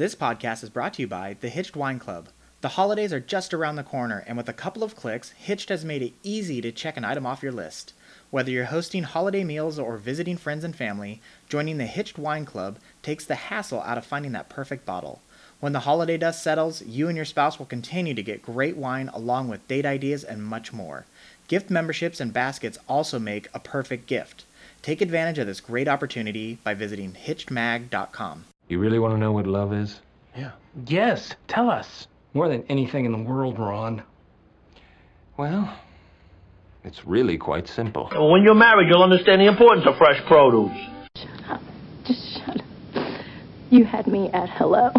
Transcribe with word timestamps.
This 0.00 0.14
podcast 0.14 0.62
is 0.62 0.70
brought 0.70 0.94
to 0.94 1.02
you 1.02 1.08
by 1.08 1.36
the 1.42 1.50
Hitched 1.50 1.76
Wine 1.76 1.98
Club. 1.98 2.30
The 2.62 2.70
holidays 2.70 3.12
are 3.12 3.20
just 3.20 3.52
around 3.52 3.76
the 3.76 3.82
corner, 3.82 4.24
and 4.26 4.34
with 4.34 4.48
a 4.48 4.54
couple 4.54 4.82
of 4.82 4.96
clicks, 4.96 5.32
Hitched 5.32 5.68
has 5.68 5.84
made 5.84 6.00
it 6.00 6.14
easy 6.22 6.62
to 6.62 6.72
check 6.72 6.96
an 6.96 7.04
item 7.04 7.26
off 7.26 7.42
your 7.42 7.52
list. 7.52 7.92
Whether 8.30 8.50
you're 8.50 8.64
hosting 8.64 9.02
holiday 9.02 9.44
meals 9.44 9.78
or 9.78 9.98
visiting 9.98 10.38
friends 10.38 10.64
and 10.64 10.74
family, 10.74 11.20
joining 11.50 11.76
the 11.76 11.84
Hitched 11.84 12.16
Wine 12.16 12.46
Club 12.46 12.78
takes 13.02 13.26
the 13.26 13.34
hassle 13.34 13.82
out 13.82 13.98
of 13.98 14.06
finding 14.06 14.32
that 14.32 14.48
perfect 14.48 14.86
bottle. 14.86 15.20
When 15.60 15.74
the 15.74 15.80
holiday 15.80 16.16
dust 16.16 16.42
settles, 16.42 16.80
you 16.80 17.08
and 17.08 17.16
your 17.16 17.26
spouse 17.26 17.58
will 17.58 17.66
continue 17.66 18.14
to 18.14 18.22
get 18.22 18.40
great 18.40 18.78
wine 18.78 19.10
along 19.12 19.48
with 19.48 19.68
date 19.68 19.84
ideas 19.84 20.24
and 20.24 20.42
much 20.42 20.72
more. 20.72 21.04
Gift 21.46 21.68
memberships 21.68 22.20
and 22.20 22.32
baskets 22.32 22.78
also 22.88 23.18
make 23.18 23.50
a 23.52 23.60
perfect 23.60 24.06
gift. 24.06 24.46
Take 24.80 25.02
advantage 25.02 25.36
of 25.36 25.46
this 25.46 25.60
great 25.60 25.88
opportunity 25.88 26.56
by 26.64 26.72
visiting 26.72 27.12
hitchedmag.com. 27.12 28.46
You 28.70 28.78
really 28.78 29.00
want 29.00 29.14
to 29.14 29.18
know 29.18 29.32
what 29.32 29.48
love 29.48 29.72
is? 29.72 30.00
Yeah. 30.36 30.52
Yes, 30.86 31.34
tell 31.48 31.68
us. 31.68 32.06
More 32.34 32.48
than 32.48 32.62
anything 32.68 33.04
in 33.04 33.10
the 33.10 33.18
world, 33.18 33.58
Ron. 33.58 34.04
Well, 35.36 35.76
it's 36.84 37.04
really 37.04 37.36
quite 37.36 37.66
simple. 37.66 38.08
When 38.12 38.44
you're 38.44 38.54
married, 38.54 38.86
you'll 38.88 39.02
understand 39.02 39.40
the 39.40 39.48
importance 39.48 39.86
of 39.88 39.96
fresh 39.98 40.24
produce. 40.28 40.70
Shut 41.16 41.50
up. 41.50 41.60
Just 42.04 42.38
shut 42.38 42.60
up. 42.60 43.20
You 43.70 43.84
had 43.84 44.06
me 44.06 44.30
at 44.32 44.48
hello. 44.50 44.92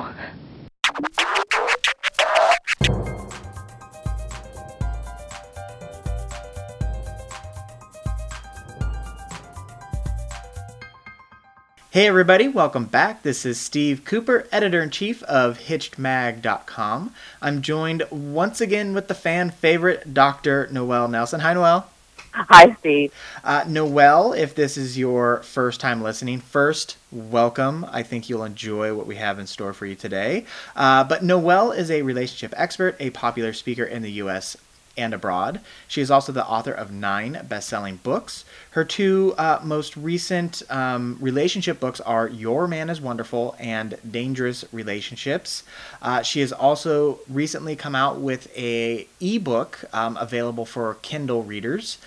Hey 11.92 12.08
everybody, 12.08 12.48
welcome 12.48 12.86
back. 12.86 13.22
This 13.22 13.46
is 13.46 13.60
Steve 13.60 14.06
Cooper, 14.06 14.48
editor 14.50 14.82
in 14.82 14.92
chief 14.92 15.22
of 15.24 15.60
HitchedMag.com. 15.60 17.14
I'm 17.42 17.62
joined 17.62 18.04
once 18.10 18.62
again 18.62 18.94
with 18.94 19.10
the 19.10 19.14
fan 19.14 19.50
favorite, 19.50 20.14
Dr. 20.14 20.70
Noelle 20.72 21.10
Nelson. 21.10 21.42
Hi, 21.42 21.54
Noelle. 21.54 21.90
Hi, 22.32 22.78
Steve. 22.80 23.14
Uh, 23.44 23.66
Noelle, 23.68 24.32
if 24.32 24.56
this 24.56 24.78
is 24.78 24.98
your 24.98 25.44
first 25.44 25.82
time 25.82 26.02
listening, 26.02 26.40
first, 26.40 26.96
welcome. 27.12 27.86
I 27.92 28.04
think 28.04 28.30
you'll 28.30 28.46
enjoy 28.46 28.94
what 28.96 29.06
we 29.06 29.18
have 29.18 29.38
in 29.38 29.46
store 29.46 29.74
for 29.74 29.86
you 29.86 29.96
today. 29.96 30.46
Uh, 30.78 31.04
but 31.04 31.26
Noelle 31.26 31.74
is 31.74 31.92
a 31.92 32.04
relationship 32.04 32.54
expert, 32.56 32.96
a 33.02 33.10
popular 33.10 33.52
speaker 33.52 33.84
in 33.84 34.02
the 34.02 34.12
U.S 34.14 34.56
and 34.98 35.14
abroad. 35.14 35.62
She 35.88 36.02
is 36.02 36.12
also 36.12 36.32
the 36.32 36.46
author 36.46 36.72
of 36.72 36.92
nine 36.92 37.46
best 37.48 37.70
selling 37.70 37.98
books. 37.98 38.46
Her 38.72 38.86
two 38.86 39.34
uh, 39.38 39.60
most 39.64 39.98
recent 39.98 40.64
um, 40.70 41.18
relationship 41.20 41.80
books 41.80 42.00
are 42.02 42.28
Your 42.28 42.68
Man 42.68 42.90
is 42.90 43.02
Wonderful 43.02 43.56
and 43.60 43.98
Dangerous 44.10 44.66
Relationships. 44.72 45.64
Uh, 46.02 46.22
she 46.22 46.42
has 46.42 46.52
also 46.52 47.20
recently 47.30 47.76
come 47.76 47.96
out 47.96 48.20
with 48.20 48.56
a 48.58 49.08
ebook 49.20 49.84
um, 49.94 50.18
available 50.18 50.66
for 50.66 50.96
Kindle 51.02 51.44
readers. 51.44 51.98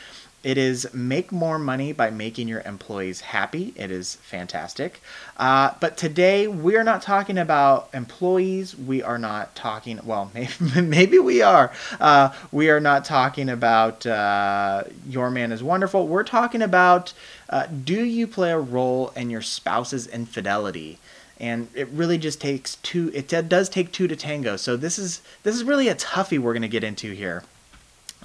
It 0.44 0.58
is 0.58 0.92
make 0.92 1.32
more 1.32 1.58
money 1.58 1.92
by 1.92 2.10
making 2.10 2.48
your 2.48 2.60
employees 2.60 3.22
happy. 3.22 3.72
It 3.76 3.90
is 3.90 4.16
fantastic. 4.16 5.00
Uh, 5.38 5.72
but 5.80 5.96
today 5.96 6.46
we 6.46 6.76
are 6.76 6.84
not 6.84 7.00
talking 7.00 7.38
about 7.38 7.88
employees. 7.94 8.76
We 8.76 9.02
are 9.02 9.16
not 9.18 9.56
talking, 9.56 10.00
well, 10.04 10.30
maybe, 10.34 10.82
maybe 10.82 11.18
we 11.18 11.40
are. 11.40 11.72
Uh, 11.98 12.34
we 12.52 12.68
are 12.68 12.78
not 12.78 13.06
talking 13.06 13.48
about 13.48 14.04
uh, 14.04 14.84
your 15.08 15.30
man 15.30 15.50
is 15.50 15.62
wonderful. 15.62 16.06
We're 16.06 16.24
talking 16.24 16.60
about 16.60 17.14
uh, 17.48 17.66
do 17.66 18.04
you 18.04 18.26
play 18.26 18.52
a 18.52 18.58
role 18.58 19.12
in 19.16 19.30
your 19.30 19.42
spouse's 19.42 20.06
infidelity? 20.06 20.98
and 21.40 21.68
it 21.74 21.88
really 21.88 22.16
just 22.16 22.40
takes 22.40 22.76
two 22.76 23.10
it 23.12 23.26
does 23.48 23.68
take 23.68 23.90
two 23.90 24.06
to 24.06 24.14
tango 24.14 24.56
so 24.56 24.76
this 24.76 25.00
is 25.00 25.20
this 25.42 25.56
is 25.56 25.64
really 25.64 25.88
a 25.88 25.94
toughie 25.96 26.38
we're 26.38 26.52
going 26.52 26.62
to 26.62 26.68
get 26.68 26.84
into 26.84 27.12
here 27.12 27.42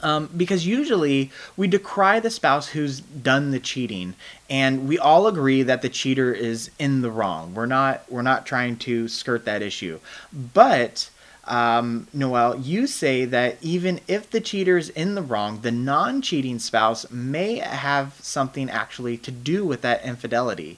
um, 0.02 0.30
because 0.36 0.66
usually 0.66 1.32
we 1.58 1.68
decry 1.68 2.20
the 2.20 2.30
spouse 2.30 2.70
who's 2.70 3.00
done 3.00 3.52
the 3.52 3.60
cheating, 3.60 4.16
and 4.50 4.88
we 4.88 4.98
all 4.98 5.28
agree 5.28 5.64
that 5.64 5.82
the 5.82 5.90
cheater 5.90 6.34
is 6.34 6.72
in 6.80 7.02
the 7.02 7.12
wrong. 7.12 7.54
We're 7.54 7.66
not 7.66 8.04
we're 8.10 8.22
not 8.22 8.46
trying 8.46 8.78
to 8.78 9.08
skirt 9.08 9.46
that 9.46 9.62
issue, 9.62 10.00
but 10.54 11.10
um, 11.50 12.08
Noelle, 12.14 12.60
you 12.60 12.86
say 12.86 13.26
that 13.26 13.58
even 13.62 14.00
if 14.08 14.30
the 14.30 14.40
cheater 14.40 14.78
is 14.78 14.90
in 14.90 15.16
the 15.16 15.22
wrong, 15.24 15.62
the 15.62 15.72
non-cheating 15.72 16.60
spouse 16.60 17.10
may 17.10 17.56
have 17.56 18.14
something 18.22 18.70
actually 18.70 19.18
to 19.18 19.32
do 19.32 19.66
with 19.66 19.82
that 19.82 20.06
infidelity. 20.06 20.78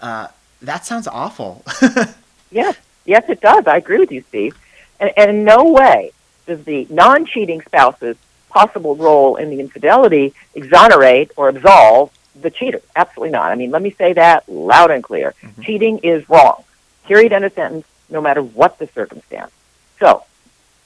Uh, 0.00 0.28
that 0.60 0.84
sounds 0.84 1.08
awful. 1.08 1.64
yes, 2.50 2.76
yes, 3.06 3.24
it 3.30 3.40
does. 3.40 3.66
I 3.66 3.78
agree 3.78 3.98
with 3.98 4.12
you, 4.12 4.22
Steve. 4.28 4.58
And, 5.00 5.10
and 5.16 5.30
in 5.30 5.44
no 5.44 5.64
way 5.64 6.12
does 6.46 6.64
the 6.64 6.86
non-cheating 6.90 7.62
spouse's 7.62 8.16
possible 8.50 8.96
role 8.96 9.36
in 9.36 9.50
the 9.50 9.60
infidelity 9.60 10.34
exonerate 10.54 11.30
or 11.36 11.48
absolve 11.48 12.10
the 12.40 12.50
cheater. 12.50 12.82
Absolutely 12.94 13.30
not. 13.30 13.50
I 13.52 13.54
mean, 13.54 13.70
let 13.70 13.82
me 13.82 13.90
say 13.90 14.12
that 14.14 14.48
loud 14.48 14.90
and 14.90 15.02
clear. 15.02 15.34
Mm-hmm. 15.42 15.62
Cheating 15.62 15.98
is 15.98 16.28
wrong. 16.28 16.64
Period. 17.06 17.32
End 17.32 17.44
of 17.44 17.52
sentence. 17.52 17.86
No 18.08 18.20
matter 18.20 18.42
what 18.42 18.78
the 18.78 18.88
circumstance. 18.88 19.52
So, 20.00 20.24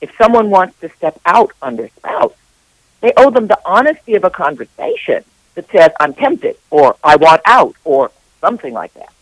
if 0.01 0.15
someone 0.19 0.51
wants 0.51 0.79
to 0.81 0.91
step 0.91 1.19
out 1.25 1.53
on 1.63 1.77
their 1.77 1.89
spouse, 1.89 2.35
they 3.01 3.13
owe 3.17 3.31
them 3.31 3.47
the 3.47 3.59
honesty 3.65 4.15
of 4.15 4.25
a 4.25 4.31
conversation 4.31 5.25
that 5.55 5.71
says, 5.71 5.91
"I'm 6.01 6.15
tempted," 6.15 6.57
or 6.71 6.97
"I 7.03 7.17
want 7.17 7.41
out," 7.45 7.75
or 7.85 8.11
something 8.41 8.75
like 8.75 8.93
that. 8.95 9.13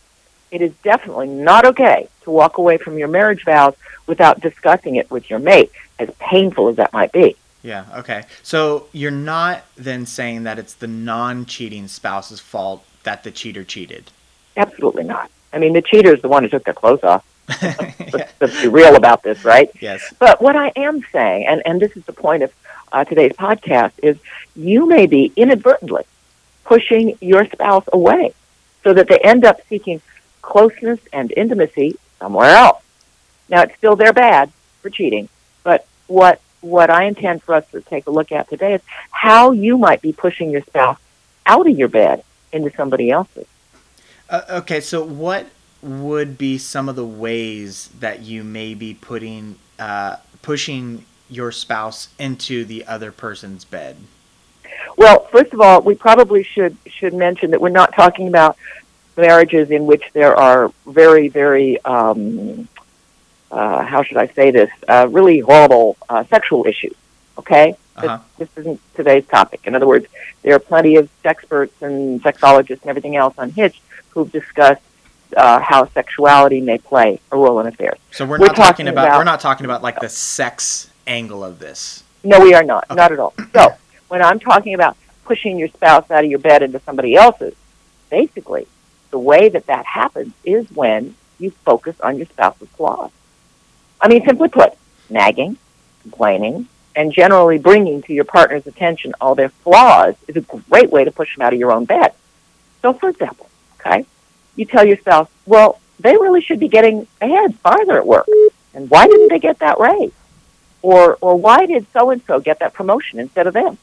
It 0.51 0.61
is 0.61 0.73
definitely 0.83 1.27
not 1.27 1.65
okay 1.65 2.07
to 2.23 2.31
walk 2.31 2.57
away 2.57 2.77
from 2.77 2.97
your 2.97 3.07
marriage 3.07 3.43
vows 3.45 3.75
without 4.05 4.41
discussing 4.41 4.95
it 4.95 5.09
with 5.09 5.29
your 5.29 5.39
mate, 5.39 5.71
as 5.99 6.09
painful 6.19 6.67
as 6.67 6.75
that 6.75 6.93
might 6.93 7.11
be. 7.11 7.35
Yeah, 7.63 7.85
okay. 7.95 8.25
So 8.43 8.87
you're 8.91 9.09
not 9.09 9.63
then 9.75 10.05
saying 10.05 10.43
that 10.43 10.59
it's 10.59 10.73
the 10.73 10.87
non 10.87 11.45
cheating 11.45 11.87
spouse's 11.87 12.39
fault 12.39 12.85
that 13.03 13.23
the 13.23 13.31
cheater 13.31 13.63
cheated? 13.63 14.11
Absolutely 14.55 15.03
not. 15.03 15.31
I 15.51 15.59
mean, 15.59 15.73
the 15.73 15.81
cheater 15.81 16.13
is 16.13 16.21
the 16.21 16.27
one 16.27 16.43
who 16.43 16.49
took 16.49 16.65
their 16.65 16.73
clothes 16.73 17.03
off. 17.03 17.25
let's, 17.61 18.33
let's, 18.39 18.61
be 18.61 18.67
real 18.67 18.95
about 18.95 19.23
this, 19.23 19.43
right? 19.43 19.69
Yes. 19.81 20.13
But 20.19 20.41
what 20.41 20.55
I 20.55 20.71
am 20.75 21.03
saying, 21.11 21.45
and, 21.45 21.61
and 21.65 21.81
this 21.81 21.95
is 21.97 22.05
the 22.05 22.13
point 22.13 22.43
of 22.43 22.53
uh, 22.91 23.03
today's 23.03 23.33
podcast, 23.33 23.91
is 24.01 24.17
you 24.55 24.87
may 24.87 25.07
be 25.07 25.31
inadvertently 25.35 26.03
pushing 26.63 27.17
your 27.19 27.45
spouse 27.45 27.83
away 27.91 28.33
so 28.83 28.93
that 28.93 29.07
they 29.07 29.19
end 29.19 29.43
up 29.43 29.59
seeking 29.67 30.01
closeness 30.41 30.99
and 31.11 31.33
intimacy 31.35 31.97
somewhere 32.19 32.49
else. 32.49 32.81
Now, 33.49 33.63
it's 33.63 33.75
still 33.75 33.95
their 33.95 34.13
bad 34.13 34.51
for 34.81 34.89
cheating, 34.89 35.27
but 35.63 35.85
what 36.07 36.41
what 36.63 36.89
I 36.89 37.05
intend 37.05 37.43
for 37.43 37.55
us 37.55 37.69
to 37.71 37.81
take 37.81 38.07
a 38.07 38.11
look 38.11 38.31
at 38.31 38.49
today 38.49 38.75
is 38.75 38.81
how 39.11 39.51
you 39.51 39.77
might 39.77 40.01
be 40.01 40.13
pushing 40.13 40.49
your 40.49 40.61
spouse 40.61 40.97
out 41.45 41.67
of 41.67 41.77
your 41.77 41.89
bed 41.89 42.23
into 42.51 42.71
somebody 42.75 43.11
else's. 43.11 43.45
Uh, 44.29 44.41
okay, 44.49 44.79
so 44.79 45.03
what 45.03 45.47
would 45.81 46.37
be 46.37 46.57
some 46.57 46.87
of 46.87 46.95
the 46.95 47.05
ways 47.05 47.89
that 47.99 48.21
you 48.21 48.43
may 48.43 48.73
be 48.73 48.93
putting 48.93 49.57
uh, 49.77 50.15
pushing 50.41 51.05
your 51.29 51.51
spouse 51.51 52.09
into 52.17 52.63
the 52.63 52.85
other 52.85 53.11
person's 53.11 53.65
bed? 53.65 53.97
Well, 54.97 55.25
first 55.25 55.53
of 55.53 55.59
all, 55.59 55.81
we 55.81 55.95
probably 55.95 56.43
should 56.43 56.77
should 56.85 57.13
mention 57.13 57.51
that 57.51 57.59
we're 57.59 57.69
not 57.69 57.93
talking 57.93 58.27
about 58.27 58.57
marriages 59.17 59.69
in 59.69 59.85
which 59.85 60.03
there 60.13 60.35
are 60.35 60.71
very, 60.87 61.27
very 61.27 61.83
um, 61.85 62.67
uh, 63.53 63.83
how 63.83 64.01
should 64.01 64.17
I 64.17 64.27
say 64.27 64.49
this, 64.49 64.71
uh, 64.87 65.07
really 65.09 65.39
horrible 65.39 65.95
uh, 66.09 66.23
sexual 66.25 66.65
issues. 66.65 66.95
Okay, 67.37 67.75
uh-huh. 67.95 68.19
this, 68.37 68.49
this, 68.49 68.61
isn't 68.63 68.81
today's 68.95 69.25
topic. 69.27 69.61
In 69.65 69.75
other 69.75 69.87
words, 69.87 70.07
there 70.41 70.55
are 70.55 70.59
plenty 70.59 70.95
of 70.95 71.09
experts 71.23 71.79
and 71.81 72.21
sexologists 72.23 72.81
and 72.81 72.87
everything 72.87 73.15
else 73.15 73.35
on 73.37 73.51
Hitch 73.51 73.79
who've 74.09 74.31
discussed 74.31 74.81
uh, 75.37 75.59
how 75.59 75.87
sexuality 75.89 76.61
may 76.61 76.77
play 76.79 77.19
a 77.31 77.37
role 77.37 77.59
in 77.59 77.67
affairs. 77.67 77.97
So 78.11 78.25
we're, 78.25 78.39
we're 78.39 78.47
not 78.47 78.55
talking, 78.55 78.87
about, 78.87 79.07
about, 79.07 79.17
we're 79.19 79.23
not 79.23 79.39
talking 79.39 79.65
about 79.65 79.83
like 79.83 79.99
the 79.99 80.09
sex 80.09 80.89
angle 81.05 81.43
of 81.43 81.59
this. 81.59 82.03
No, 82.23 82.39
we 82.39 82.53
are 82.53 82.63
not. 82.63 82.85
Okay. 82.85 82.95
Not 82.95 83.11
at 83.11 83.19
all. 83.19 83.33
So 83.53 83.69
when 84.07 84.21
I'm 84.21 84.39
talking 84.39 84.73
about 84.73 84.97
pushing 85.25 85.57
your 85.57 85.67
spouse 85.69 86.09
out 86.09 86.23
of 86.23 86.29
your 86.29 86.39
bed 86.39 86.63
into 86.63 86.79
somebody 86.79 87.15
else's, 87.15 87.55
basically 88.09 88.67
the 89.11 89.19
way 89.19 89.49
that 89.49 89.67
that 89.67 89.85
happens 89.85 90.33
is 90.43 90.69
when 90.71 91.15
you 91.39 91.51
focus 91.65 91.99
on 92.01 92.17
your 92.17 92.25
spouse's 92.27 92.69
flaws. 92.69 93.11
I 94.03 94.09
mean, 94.09 94.25
simply 94.25 94.49
put, 94.49 94.73
nagging, 95.09 95.57
complaining, 96.01 96.67
and 96.93 97.13
generally 97.13 97.57
bringing 97.57 98.01
to 98.03 98.13
your 98.13 98.25
partner's 98.25 98.67
attention 98.67 99.13
all 99.21 99.33
their 99.33 99.47
flaws 99.47 100.15
is 100.27 100.35
a 100.35 100.41
great 100.41 100.91
way 100.91 101.05
to 101.05 101.11
push 101.11 101.33
them 101.35 101.45
out 101.45 101.53
of 101.53 101.59
your 101.59 101.71
own 101.71 101.85
bed. 101.85 102.13
So, 102.81 102.91
for 102.91 103.07
example, 103.07 103.49
okay, 103.79 104.05
you 104.57 104.65
tell 104.65 104.85
your 104.85 104.97
spouse, 104.97 105.29
well, 105.45 105.79
they 105.99 106.17
really 106.17 106.41
should 106.41 106.59
be 106.59 106.67
getting 106.67 107.07
ahead 107.21 107.55
farther 107.59 107.97
at 107.97 108.05
work. 108.05 108.27
And 108.73 108.89
why 108.89 109.07
didn't 109.07 109.29
they 109.29 109.39
get 109.39 109.59
that 109.59 109.79
raise? 109.79 110.11
Or, 110.81 111.17
or 111.21 111.35
why 111.37 111.65
did 111.65 111.87
so 111.93 112.09
and 112.09 112.21
so 112.27 112.41
get 112.41 112.59
that 112.59 112.73
promotion 112.73 113.19
instead 113.19 113.47
of 113.47 113.53
them? 113.53 113.77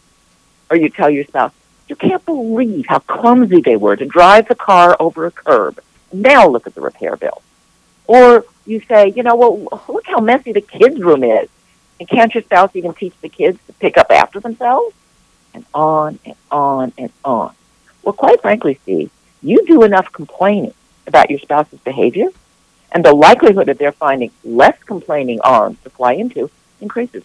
Or 0.68 0.76
you 0.76 0.90
tell 0.90 1.08
your 1.08 1.24
spouse, 1.24 1.52
you 1.88 1.96
can't 1.96 2.24
believe 2.26 2.84
how 2.88 2.98
clumsy 2.98 3.62
they 3.62 3.76
were 3.76 3.96
to 3.96 4.04
drive 4.04 4.48
the 4.48 4.54
car 4.54 4.98
over 5.00 5.24
a 5.24 5.30
curb. 5.30 5.80
Now 6.12 6.46
look 6.46 6.66
at 6.66 6.74
the 6.74 6.82
repair 6.82 7.16
bill. 7.16 7.42
Or 8.10 8.44
you 8.66 8.80
say, 8.88 9.12
you 9.14 9.22
know, 9.22 9.36
well, 9.36 9.68
look 9.88 10.04
how 10.08 10.18
messy 10.18 10.50
the 10.50 10.60
kids' 10.60 10.98
room 10.98 11.22
is. 11.22 11.48
And 12.00 12.08
can't 12.08 12.34
your 12.34 12.42
spouse 12.42 12.74
even 12.74 12.92
teach 12.92 13.14
the 13.20 13.28
kids 13.28 13.56
to 13.68 13.72
pick 13.74 13.96
up 13.96 14.10
after 14.10 14.40
themselves? 14.40 14.96
And 15.54 15.64
on 15.72 16.18
and 16.24 16.34
on 16.50 16.92
and 16.98 17.12
on. 17.24 17.54
Well, 18.02 18.12
quite 18.12 18.42
frankly, 18.42 18.80
Steve, 18.82 19.12
you 19.42 19.64
do 19.64 19.84
enough 19.84 20.10
complaining 20.10 20.74
about 21.06 21.30
your 21.30 21.38
spouse's 21.38 21.78
behavior, 21.78 22.30
and 22.90 23.04
the 23.04 23.14
likelihood 23.14 23.68
that 23.68 23.78
they're 23.78 23.92
finding 23.92 24.32
less 24.42 24.76
complaining 24.82 25.40
arms 25.42 25.78
to 25.84 25.90
fly 25.90 26.14
into 26.14 26.50
increases. 26.80 27.22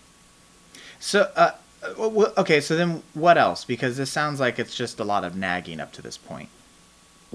So, 0.99 1.31
uh, 1.35 1.53
uh 1.83 2.31
okay, 2.37 2.61
so 2.61 2.75
then 2.75 3.01
what 3.15 3.39
else? 3.39 3.65
Because 3.65 3.97
this 3.97 4.11
sounds 4.11 4.39
like 4.39 4.59
it's 4.59 4.75
just 4.75 4.99
a 4.99 5.03
lot 5.03 5.23
of 5.23 5.35
nagging 5.35 5.79
up 5.79 5.91
to 5.93 6.03
this 6.03 6.15
point. 6.15 6.49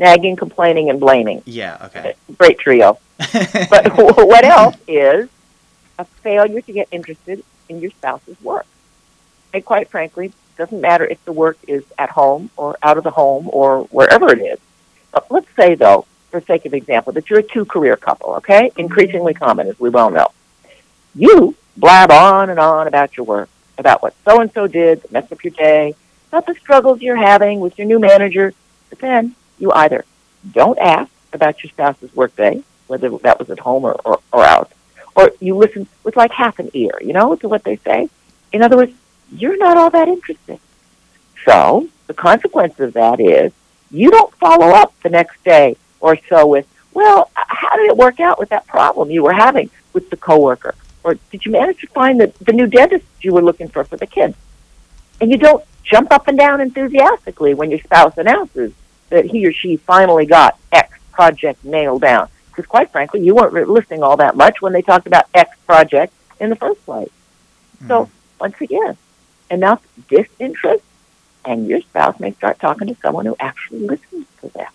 Nagging, 0.00 0.34
complaining, 0.34 0.88
and 0.88 0.98
blaming. 0.98 1.42
Yeah, 1.44 1.76
okay. 1.84 2.14
Great 2.38 2.58
trio. 2.58 2.98
but 3.18 3.92
what 3.96 4.44
else 4.44 4.76
is 4.88 5.28
a 5.98 6.04
failure 6.04 6.62
to 6.62 6.72
get 6.72 6.88
interested 6.90 7.44
in 7.68 7.80
your 7.80 7.90
spouse's 7.90 8.40
work? 8.40 8.66
And 9.52 9.62
quite 9.62 9.90
frankly, 9.90 10.32
doesn't 10.56 10.80
matter 10.80 11.06
if 11.06 11.22
the 11.24 11.32
work 11.32 11.58
is 11.68 11.84
at 11.98 12.10
home 12.10 12.50
or 12.56 12.78
out 12.82 12.98
of 12.98 13.04
the 13.04 13.10
home 13.10 13.48
or 13.52 13.84
wherever 13.84 14.32
it 14.32 14.40
is. 14.40 14.58
But 15.12 15.30
let's 15.30 15.48
say, 15.54 15.74
though, 15.74 16.06
for 16.30 16.40
sake 16.40 16.64
of 16.64 16.74
example, 16.74 17.12
that 17.12 17.28
you're 17.28 17.40
a 17.40 17.42
two-career 17.42 17.96
couple, 17.96 18.34
okay? 18.36 18.68
Mm-hmm. 18.70 18.80
Increasingly 18.80 19.34
common, 19.34 19.68
as 19.68 19.78
we 19.78 19.90
well 19.90 20.10
know. 20.10 20.28
You 21.14 21.56
blab 21.76 22.10
on 22.10 22.50
and 22.50 22.58
on 22.58 22.86
about 22.86 23.16
your 23.16 23.26
work, 23.26 23.48
about 23.76 24.02
what 24.02 24.14
so-and-so 24.24 24.66
did 24.66 25.02
that 25.02 25.12
messed 25.12 25.32
up 25.32 25.44
your 25.44 25.52
day, 25.52 25.94
about 26.28 26.46
the 26.46 26.54
struggles 26.54 27.02
you're 27.02 27.16
having 27.16 27.60
with 27.60 27.76
your 27.78 27.86
new 27.86 27.98
manager, 27.98 28.54
but 28.88 28.98
then 28.98 29.34
you 29.60 29.72
either 29.72 30.04
don't 30.52 30.78
ask 30.78 31.10
about 31.32 31.62
your 31.62 31.70
spouse's 31.70 32.14
workday, 32.14 32.62
whether 32.86 33.10
that 33.18 33.38
was 33.38 33.50
at 33.50 33.60
home 33.60 33.84
or, 33.84 33.92
or, 34.04 34.20
or 34.32 34.44
out, 34.44 34.72
or 35.14 35.32
you 35.40 35.56
listen 35.56 35.86
with 36.02 36.16
like 36.16 36.32
half 36.32 36.58
an 36.58 36.70
ear, 36.74 36.92
you 37.00 37.12
know, 37.12 37.36
to 37.36 37.48
what 37.48 37.62
they 37.64 37.76
say. 37.76 38.08
In 38.52 38.62
other 38.62 38.76
words, 38.76 38.92
you're 39.32 39.58
not 39.58 39.76
all 39.76 39.90
that 39.90 40.08
interested. 40.08 40.58
So 41.44 41.88
the 42.06 42.14
consequence 42.14 42.78
of 42.80 42.94
that 42.94 43.20
is 43.20 43.52
you 43.90 44.10
don't 44.10 44.34
follow 44.34 44.68
up 44.68 44.92
the 45.02 45.10
next 45.10 45.42
day 45.44 45.76
or 46.00 46.18
so 46.28 46.46
with, 46.46 46.66
well, 46.92 47.30
how 47.34 47.76
did 47.76 47.86
it 47.86 47.96
work 47.96 48.20
out 48.20 48.38
with 48.38 48.48
that 48.48 48.66
problem 48.66 49.10
you 49.10 49.22
were 49.22 49.32
having 49.32 49.70
with 49.92 50.10
the 50.10 50.16
coworker? 50.16 50.74
Or 51.02 51.14
did 51.30 51.46
you 51.46 51.52
manage 51.52 51.80
to 51.80 51.86
find 51.88 52.20
the, 52.20 52.32
the 52.40 52.52
new 52.52 52.66
dentist 52.66 53.06
you 53.20 53.32
were 53.32 53.42
looking 53.42 53.68
for 53.68 53.84
for 53.84 53.96
the 53.96 54.06
kids? 54.06 54.36
And 55.20 55.30
you 55.30 55.38
don't 55.38 55.64
jump 55.82 56.12
up 56.12 56.28
and 56.28 56.36
down 56.36 56.60
enthusiastically 56.60 57.54
when 57.54 57.70
your 57.70 57.80
spouse 57.80 58.16
announces 58.16 58.72
that 59.10 59.26
he 59.26 59.46
or 59.46 59.52
she 59.52 59.76
finally 59.76 60.26
got 60.26 60.58
X 60.72 60.98
project 61.12 61.64
nailed 61.64 62.00
down. 62.00 62.28
Because 62.48 62.66
quite 62.66 62.90
frankly, 62.90 63.20
you 63.20 63.34
weren't 63.34 63.68
listening 63.68 64.02
all 64.02 64.16
that 64.16 64.36
much 64.36 64.60
when 64.60 64.72
they 64.72 64.82
talked 64.82 65.06
about 65.06 65.26
X 65.34 65.56
project 65.66 66.12
in 66.40 66.50
the 66.50 66.56
first 66.56 66.84
place. 66.84 67.10
Mm. 67.82 67.88
So 67.88 68.04
hmm. 68.04 68.10
once 68.40 68.60
again, 68.60 68.96
enough 69.50 69.86
disinterest, 70.08 70.84
and 71.44 71.66
your 71.66 71.80
spouse 71.80 72.18
may 72.20 72.32
start 72.32 72.58
talking 72.58 72.88
to 72.88 72.96
someone 73.00 73.26
who 73.26 73.36
actually 73.38 73.80
listens 73.80 74.26
to 74.40 74.48
them. 74.48 74.68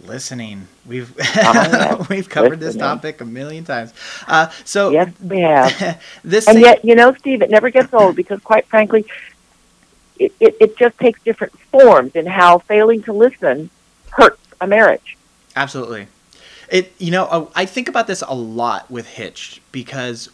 Listening, 0.00 0.66
we've 0.84 1.14
uh, 1.36 2.04
we've 2.10 2.28
covered 2.28 2.60
Listening. 2.60 2.60
this 2.60 2.76
topic 2.76 3.20
a 3.20 3.24
million 3.24 3.64
times. 3.64 3.94
Uh, 4.26 4.50
so 4.64 4.90
yes, 4.90 5.12
we 5.20 5.40
have. 5.40 6.00
this 6.24 6.48
and 6.48 6.60
yet, 6.60 6.84
you 6.84 6.96
know, 6.96 7.14
Steve, 7.14 7.40
it 7.40 7.50
never 7.50 7.70
gets 7.70 7.94
old 7.94 8.16
because, 8.16 8.40
quite 8.40 8.66
frankly, 8.66 9.04
it, 10.18 10.32
it, 10.40 10.56
it 10.60 10.76
just 10.76 10.98
takes 10.98 11.22
different 11.22 11.58
forms 11.58 12.14
in 12.14 12.26
how 12.26 12.58
failing 12.58 13.02
to 13.04 13.12
listen 13.12 13.70
hurts 14.10 14.42
a 14.60 14.66
marriage. 14.66 15.16
Absolutely. 15.56 16.08
It 16.68 16.92
you 16.98 17.10
know 17.10 17.24
uh, 17.26 17.46
I 17.54 17.66
think 17.66 17.88
about 17.88 18.06
this 18.06 18.22
a 18.26 18.34
lot 18.34 18.90
with 18.90 19.06
Hitched 19.06 19.60
because 19.72 20.30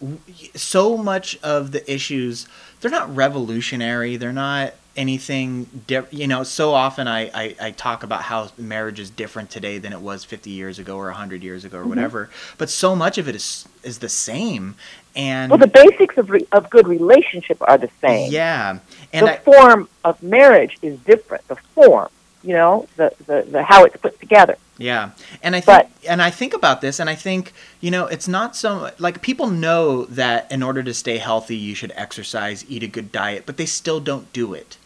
so 0.54 0.96
much 0.96 1.36
of 1.42 1.72
the 1.72 1.92
issues 1.92 2.46
they're 2.80 2.90
not 2.90 3.14
revolutionary. 3.14 4.16
They're 4.16 4.32
not 4.32 4.75
anything 4.98 5.84
you 6.10 6.26
know 6.26 6.42
so 6.42 6.74
often 6.74 7.06
I, 7.06 7.30
I, 7.32 7.56
I, 7.60 7.70
talk 7.70 8.02
about 8.02 8.22
how 8.22 8.50
marriage 8.58 8.98
is 8.98 9.10
different 9.10 9.48
today 9.48 9.78
than 9.78 9.92
it 9.92 10.00
was 10.00 10.24
50 10.24 10.50
years 10.50 10.80
ago 10.80 10.96
or 10.96 11.06
100 11.06 11.44
years 11.44 11.64
ago 11.64 11.78
or 11.78 11.80
mm-hmm. 11.82 11.90
whatever 11.90 12.30
but 12.58 12.68
so 12.68 12.96
much 12.96 13.16
of 13.16 13.28
it 13.28 13.36
is 13.36 13.66
is 13.84 14.00
the 14.00 14.08
same 14.08 14.74
and 15.14 15.50
well 15.50 15.58
the 15.58 15.68
basics 15.68 16.18
of, 16.18 16.30
re, 16.30 16.44
of 16.50 16.68
good 16.68 16.88
relationship 16.88 17.56
are 17.60 17.78
the 17.78 17.90
same 18.00 18.32
yeah 18.32 18.80
and 19.12 19.26
the 19.28 19.34
I, 19.34 19.38
form 19.38 19.88
of 20.04 20.20
marriage 20.20 20.76
is 20.82 20.98
different 21.00 21.46
the 21.46 21.56
form 21.56 22.08
you 22.42 22.54
know 22.54 22.88
the, 22.96 23.14
the, 23.26 23.46
the 23.48 23.62
how 23.62 23.84
it's 23.84 23.96
put 23.96 24.18
together 24.18 24.56
yeah, 24.78 25.10
and 25.42 25.56
I 25.56 25.60
think, 25.60 25.66
but, 25.66 26.08
and 26.08 26.22
I 26.22 26.30
think 26.30 26.54
about 26.54 26.80
this, 26.80 27.00
and 27.00 27.10
I 27.10 27.16
think 27.16 27.52
you 27.80 27.90
know, 27.90 28.06
it's 28.06 28.28
not 28.28 28.54
so 28.54 28.92
like 28.98 29.20
people 29.22 29.50
know 29.50 30.04
that 30.04 30.50
in 30.52 30.62
order 30.62 30.84
to 30.84 30.94
stay 30.94 31.18
healthy, 31.18 31.56
you 31.56 31.74
should 31.74 31.92
exercise, 31.96 32.64
eat 32.68 32.84
a 32.84 32.86
good 32.86 33.10
diet, 33.10 33.42
but 33.44 33.56
they 33.56 33.66
still 33.66 33.98
don't 33.98 34.32
do 34.32 34.54
it. 34.54 34.76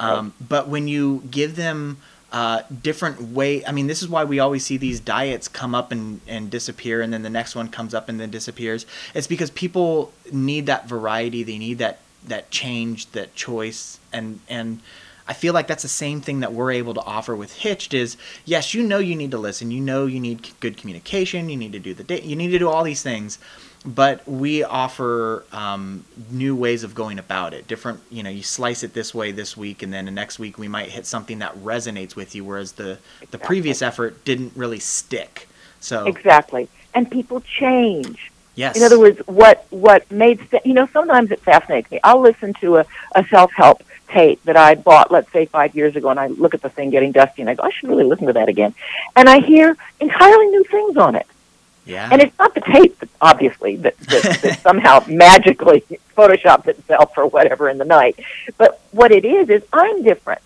Um, 0.00 0.34
right. 0.40 0.48
But 0.48 0.68
when 0.68 0.88
you 0.88 1.22
give 1.30 1.54
them 1.56 1.98
uh, 2.32 2.62
different 2.82 3.20
way, 3.20 3.64
I 3.64 3.72
mean, 3.72 3.86
this 3.86 4.02
is 4.02 4.08
why 4.08 4.24
we 4.24 4.38
always 4.38 4.64
see 4.64 4.76
these 4.76 4.98
diets 4.98 5.46
come 5.46 5.74
up 5.74 5.92
and, 5.92 6.20
and 6.26 6.50
disappear, 6.50 7.02
and 7.02 7.12
then 7.12 7.22
the 7.22 7.30
next 7.30 7.54
one 7.54 7.68
comes 7.68 7.94
up 7.94 8.08
and 8.08 8.18
then 8.18 8.30
disappears. 8.30 8.86
It's 9.14 9.26
because 9.26 9.50
people 9.50 10.12
need 10.32 10.66
that 10.66 10.88
variety, 10.88 11.42
they 11.42 11.58
need 11.58 11.78
that 11.78 11.98
that 12.26 12.50
change, 12.50 13.10
that 13.12 13.34
choice, 13.34 13.98
and 14.12 14.40
and 14.48 14.80
I 15.26 15.32
feel 15.32 15.54
like 15.54 15.68
that's 15.68 15.82
the 15.82 15.88
same 15.88 16.20
thing 16.20 16.40
that 16.40 16.52
we're 16.52 16.72
able 16.72 16.92
to 16.94 17.00
offer 17.02 17.36
with 17.36 17.52
Hitched 17.52 17.94
is 17.94 18.16
yes, 18.44 18.74
you 18.74 18.82
know 18.82 18.98
you 18.98 19.14
need 19.14 19.30
to 19.30 19.38
listen, 19.38 19.70
you 19.70 19.80
know 19.80 20.06
you 20.06 20.20
need 20.20 20.48
good 20.60 20.76
communication, 20.76 21.48
you 21.48 21.56
need 21.56 21.72
to 21.72 21.78
do 21.78 21.94
the 21.94 22.22
you 22.22 22.36
need 22.36 22.50
to 22.50 22.58
do 22.58 22.68
all 22.68 22.84
these 22.84 23.02
things, 23.02 23.38
but 23.84 24.26
we 24.28 24.62
offer 24.62 25.44
um, 25.52 26.04
new 26.30 26.54
ways 26.54 26.84
of 26.84 26.94
going 26.94 27.18
about 27.18 27.54
it. 27.54 27.66
Different, 27.66 28.00
you 28.10 28.22
know, 28.22 28.30
you 28.30 28.42
slice 28.42 28.82
it 28.82 28.92
this 28.92 29.14
way 29.14 29.32
this 29.32 29.56
week, 29.56 29.82
and 29.82 29.92
then 29.92 30.04
the 30.04 30.10
next 30.10 30.38
week 30.38 30.58
we 30.58 30.68
might 30.68 30.88
hit 30.88 31.06
something 31.06 31.38
that 31.38 31.54
resonates 31.56 32.14
with 32.14 32.34
you, 32.34 32.44
whereas 32.44 32.72
the 32.72 32.92
exactly. 32.92 33.26
the 33.30 33.38
previous 33.38 33.82
effort 33.82 34.24
didn't 34.24 34.52
really 34.54 34.80
stick. 34.80 35.48
So 35.80 36.06
exactly, 36.06 36.68
and 36.94 37.10
people 37.10 37.40
change. 37.40 38.30
Yes. 38.54 38.76
In 38.76 38.82
other 38.82 38.98
words, 38.98 39.18
what 39.26 39.66
what 39.70 40.10
made 40.10 40.46
you 40.64 40.74
know 40.74 40.86
sometimes 40.92 41.30
it 41.30 41.40
fascinates 41.40 41.90
me. 41.90 42.00
I'll 42.04 42.20
listen 42.20 42.52
to 42.54 42.78
a, 42.78 42.86
a 43.14 43.24
self 43.28 43.50
help 43.52 43.82
tape 44.08 44.42
that 44.44 44.56
I 44.56 44.74
bought, 44.74 45.10
let's 45.10 45.32
say, 45.32 45.46
five 45.46 45.74
years 45.74 45.96
ago, 45.96 46.10
and 46.10 46.20
I 46.20 46.26
look 46.26 46.52
at 46.52 46.62
the 46.62 46.68
thing 46.68 46.90
getting 46.90 47.12
dusty, 47.12 47.42
and 47.42 47.48
I 47.48 47.54
go, 47.54 47.62
I 47.62 47.70
should 47.70 47.88
really 47.88 48.04
listen 48.04 48.26
to 48.26 48.32
that 48.34 48.48
again. 48.48 48.74
And 49.16 49.28
I 49.28 49.40
hear 49.40 49.76
entirely 50.00 50.46
new 50.48 50.64
things 50.64 50.96
on 50.96 51.14
it. 51.14 51.26
Yeah. 51.84 52.08
And 52.10 52.20
it's 52.22 52.38
not 52.38 52.54
the 52.54 52.60
tape, 52.60 53.02
obviously, 53.20 53.76
that, 53.76 53.98
that, 53.98 54.38
that 54.42 54.60
somehow 54.60 55.04
magically 55.08 55.80
photoshopped 56.16 56.68
itself 56.68 57.16
or 57.16 57.26
whatever 57.26 57.68
in 57.68 57.78
the 57.78 57.84
night. 57.84 58.18
But 58.58 58.80
what 58.92 59.12
it 59.12 59.24
is 59.24 59.48
is 59.48 59.62
I'm 59.72 60.02
different. 60.02 60.42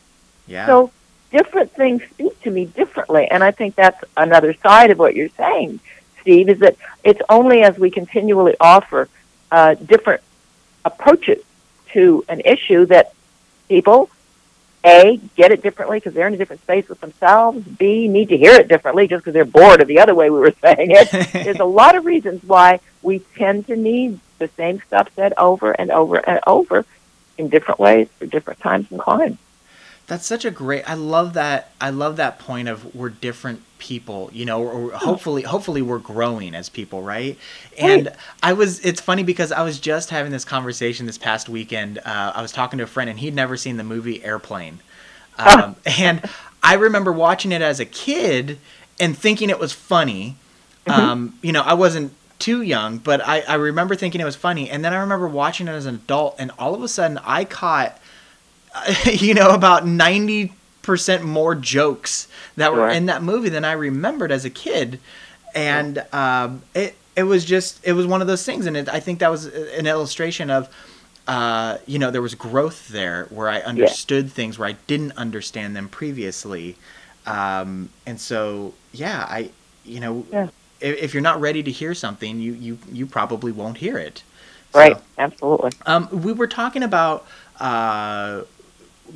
Yeah. 0.46 0.66
So 0.66 0.90
different 1.30 1.72
things 1.72 2.02
speak 2.10 2.40
to 2.42 2.50
me 2.50 2.66
differently, 2.66 3.26
and 3.30 3.42
I 3.42 3.50
think 3.50 3.74
that's 3.74 4.02
another 4.16 4.54
side 4.54 4.90
of 4.90 4.98
what 4.98 5.14
you're 5.14 5.30
saying, 5.30 5.80
Steve. 6.20 6.48
Is 6.48 6.60
that 6.60 6.76
it's 7.02 7.22
only 7.28 7.62
as 7.62 7.78
we 7.78 7.90
continually 7.90 8.56
offer 8.60 9.08
uh, 9.50 9.74
different 9.74 10.22
approaches 10.84 11.42
to 11.92 12.24
an 12.28 12.40
issue 12.40 12.86
that 12.86 13.14
people 13.68 14.10
a 14.84 15.18
get 15.36 15.50
it 15.50 15.62
differently 15.62 15.98
because 15.98 16.14
they're 16.14 16.26
in 16.26 16.34
a 16.34 16.36
different 16.36 16.62
space 16.62 16.88
with 16.88 17.00
themselves. 17.00 17.66
B 17.66 18.08
need 18.08 18.28
to 18.28 18.36
hear 18.36 18.54
it 18.54 18.68
differently 18.68 19.08
just 19.08 19.22
because 19.24 19.34
they're 19.34 19.44
bored 19.44 19.80
of 19.80 19.88
the 19.88 20.00
other 20.00 20.14
way 20.14 20.30
we 20.30 20.38
were 20.38 20.54
saying 20.62 20.90
it. 20.90 21.10
There's 21.32 21.60
a 21.60 21.64
lot 21.64 21.96
of 21.96 22.04
reasons 22.04 22.42
why 22.44 22.80
we 23.02 23.20
tend 23.36 23.66
to 23.68 23.76
need 23.76 24.20
the 24.38 24.48
same 24.48 24.80
stuff 24.86 25.08
said 25.14 25.32
over 25.38 25.72
and 25.72 25.90
over 25.90 26.16
and 26.16 26.40
over 26.46 26.84
in 27.38 27.48
different 27.48 27.80
ways 27.80 28.08
for 28.18 28.26
different 28.26 28.60
times 28.60 28.90
and 28.90 29.00
climes 29.00 29.38
that's 30.06 30.26
such 30.26 30.44
a 30.44 30.50
great. 30.50 30.88
I 30.88 30.94
love 30.94 31.34
that. 31.34 31.70
I 31.80 31.90
love 31.90 32.16
that 32.16 32.38
point 32.38 32.68
of 32.68 32.94
we're 32.94 33.08
different 33.08 33.62
people, 33.78 34.30
you 34.32 34.44
know, 34.44 34.62
or 34.62 34.92
hopefully, 34.92 35.42
hopefully 35.42 35.82
we're 35.82 35.98
growing 35.98 36.54
as 36.54 36.68
people, 36.68 37.02
right? 37.02 37.38
And 37.78 38.06
right. 38.06 38.16
I 38.42 38.52
was. 38.52 38.80
It's 38.84 39.00
funny 39.00 39.22
because 39.22 39.50
I 39.50 39.62
was 39.62 39.80
just 39.80 40.10
having 40.10 40.30
this 40.30 40.44
conversation 40.44 41.06
this 41.06 41.18
past 41.18 41.48
weekend. 41.48 41.98
Uh, 41.98 42.32
I 42.34 42.42
was 42.42 42.52
talking 42.52 42.78
to 42.78 42.84
a 42.84 42.86
friend, 42.88 43.08
and 43.08 43.18
he'd 43.18 43.34
never 43.34 43.56
seen 43.56 43.76
the 43.76 43.84
movie 43.84 44.22
Airplane, 44.22 44.80
um, 45.38 45.76
and 45.86 46.28
I 46.62 46.74
remember 46.74 47.12
watching 47.12 47.52
it 47.52 47.62
as 47.62 47.80
a 47.80 47.86
kid 47.86 48.58
and 49.00 49.16
thinking 49.16 49.50
it 49.50 49.58
was 49.58 49.72
funny. 49.72 50.36
Mm-hmm. 50.86 51.00
Um, 51.00 51.38
you 51.40 51.52
know, 51.52 51.62
I 51.62 51.74
wasn't 51.74 52.12
too 52.38 52.60
young, 52.60 52.98
but 52.98 53.26
I, 53.26 53.40
I 53.40 53.54
remember 53.54 53.94
thinking 53.94 54.20
it 54.20 54.24
was 54.24 54.36
funny, 54.36 54.68
and 54.68 54.84
then 54.84 54.92
I 54.92 54.98
remember 54.98 55.28
watching 55.28 55.66
it 55.66 55.72
as 55.72 55.86
an 55.86 55.94
adult, 55.94 56.36
and 56.38 56.50
all 56.58 56.74
of 56.74 56.82
a 56.82 56.88
sudden 56.88 57.18
I 57.24 57.46
caught 57.46 57.98
you 59.06 59.34
know, 59.34 59.50
about 59.50 59.84
90% 59.84 61.22
more 61.22 61.54
jokes 61.54 62.28
that 62.56 62.72
were 62.72 62.88
in 62.88 63.06
that 63.06 63.22
movie 63.22 63.48
than 63.48 63.64
I 63.64 63.72
remembered 63.72 64.32
as 64.32 64.44
a 64.44 64.50
kid. 64.50 65.00
And 65.54 66.04
um, 66.12 66.62
it, 66.74 66.96
it 67.16 67.22
was 67.24 67.44
just, 67.44 67.84
it 67.86 67.92
was 67.92 68.06
one 68.06 68.20
of 68.20 68.26
those 68.26 68.44
things. 68.44 68.66
And 68.66 68.76
it, 68.76 68.88
I 68.88 69.00
think 69.00 69.20
that 69.20 69.30
was 69.30 69.46
an 69.46 69.86
illustration 69.86 70.50
of, 70.50 70.68
uh, 71.26 71.78
you 71.86 71.98
know, 71.98 72.10
there 72.10 72.22
was 72.22 72.34
growth 72.34 72.88
there 72.88 73.26
where 73.30 73.48
I 73.48 73.60
understood 73.60 74.26
yeah. 74.26 74.30
things 74.30 74.58
where 74.58 74.68
I 74.68 74.72
didn't 74.86 75.12
understand 75.12 75.74
them 75.74 75.88
previously. 75.88 76.76
Um, 77.26 77.88
and 78.06 78.20
so, 78.20 78.74
yeah, 78.92 79.24
I, 79.28 79.50
you 79.84 80.00
know, 80.00 80.26
yeah. 80.30 80.48
if, 80.80 81.02
if 81.02 81.14
you're 81.14 81.22
not 81.22 81.40
ready 81.40 81.62
to 81.62 81.70
hear 81.70 81.94
something, 81.94 82.40
you 82.40 82.52
you 82.52 82.78
you 82.92 83.06
probably 83.06 83.52
won't 83.52 83.78
hear 83.78 83.96
it. 83.96 84.22
Right. 84.74 84.96
So, 84.96 85.02
Absolutely. 85.18 85.70
um, 85.86 86.08
we 86.10 86.32
were 86.32 86.46
talking 86.46 86.82
about 86.82 87.26
uh, 87.60 88.42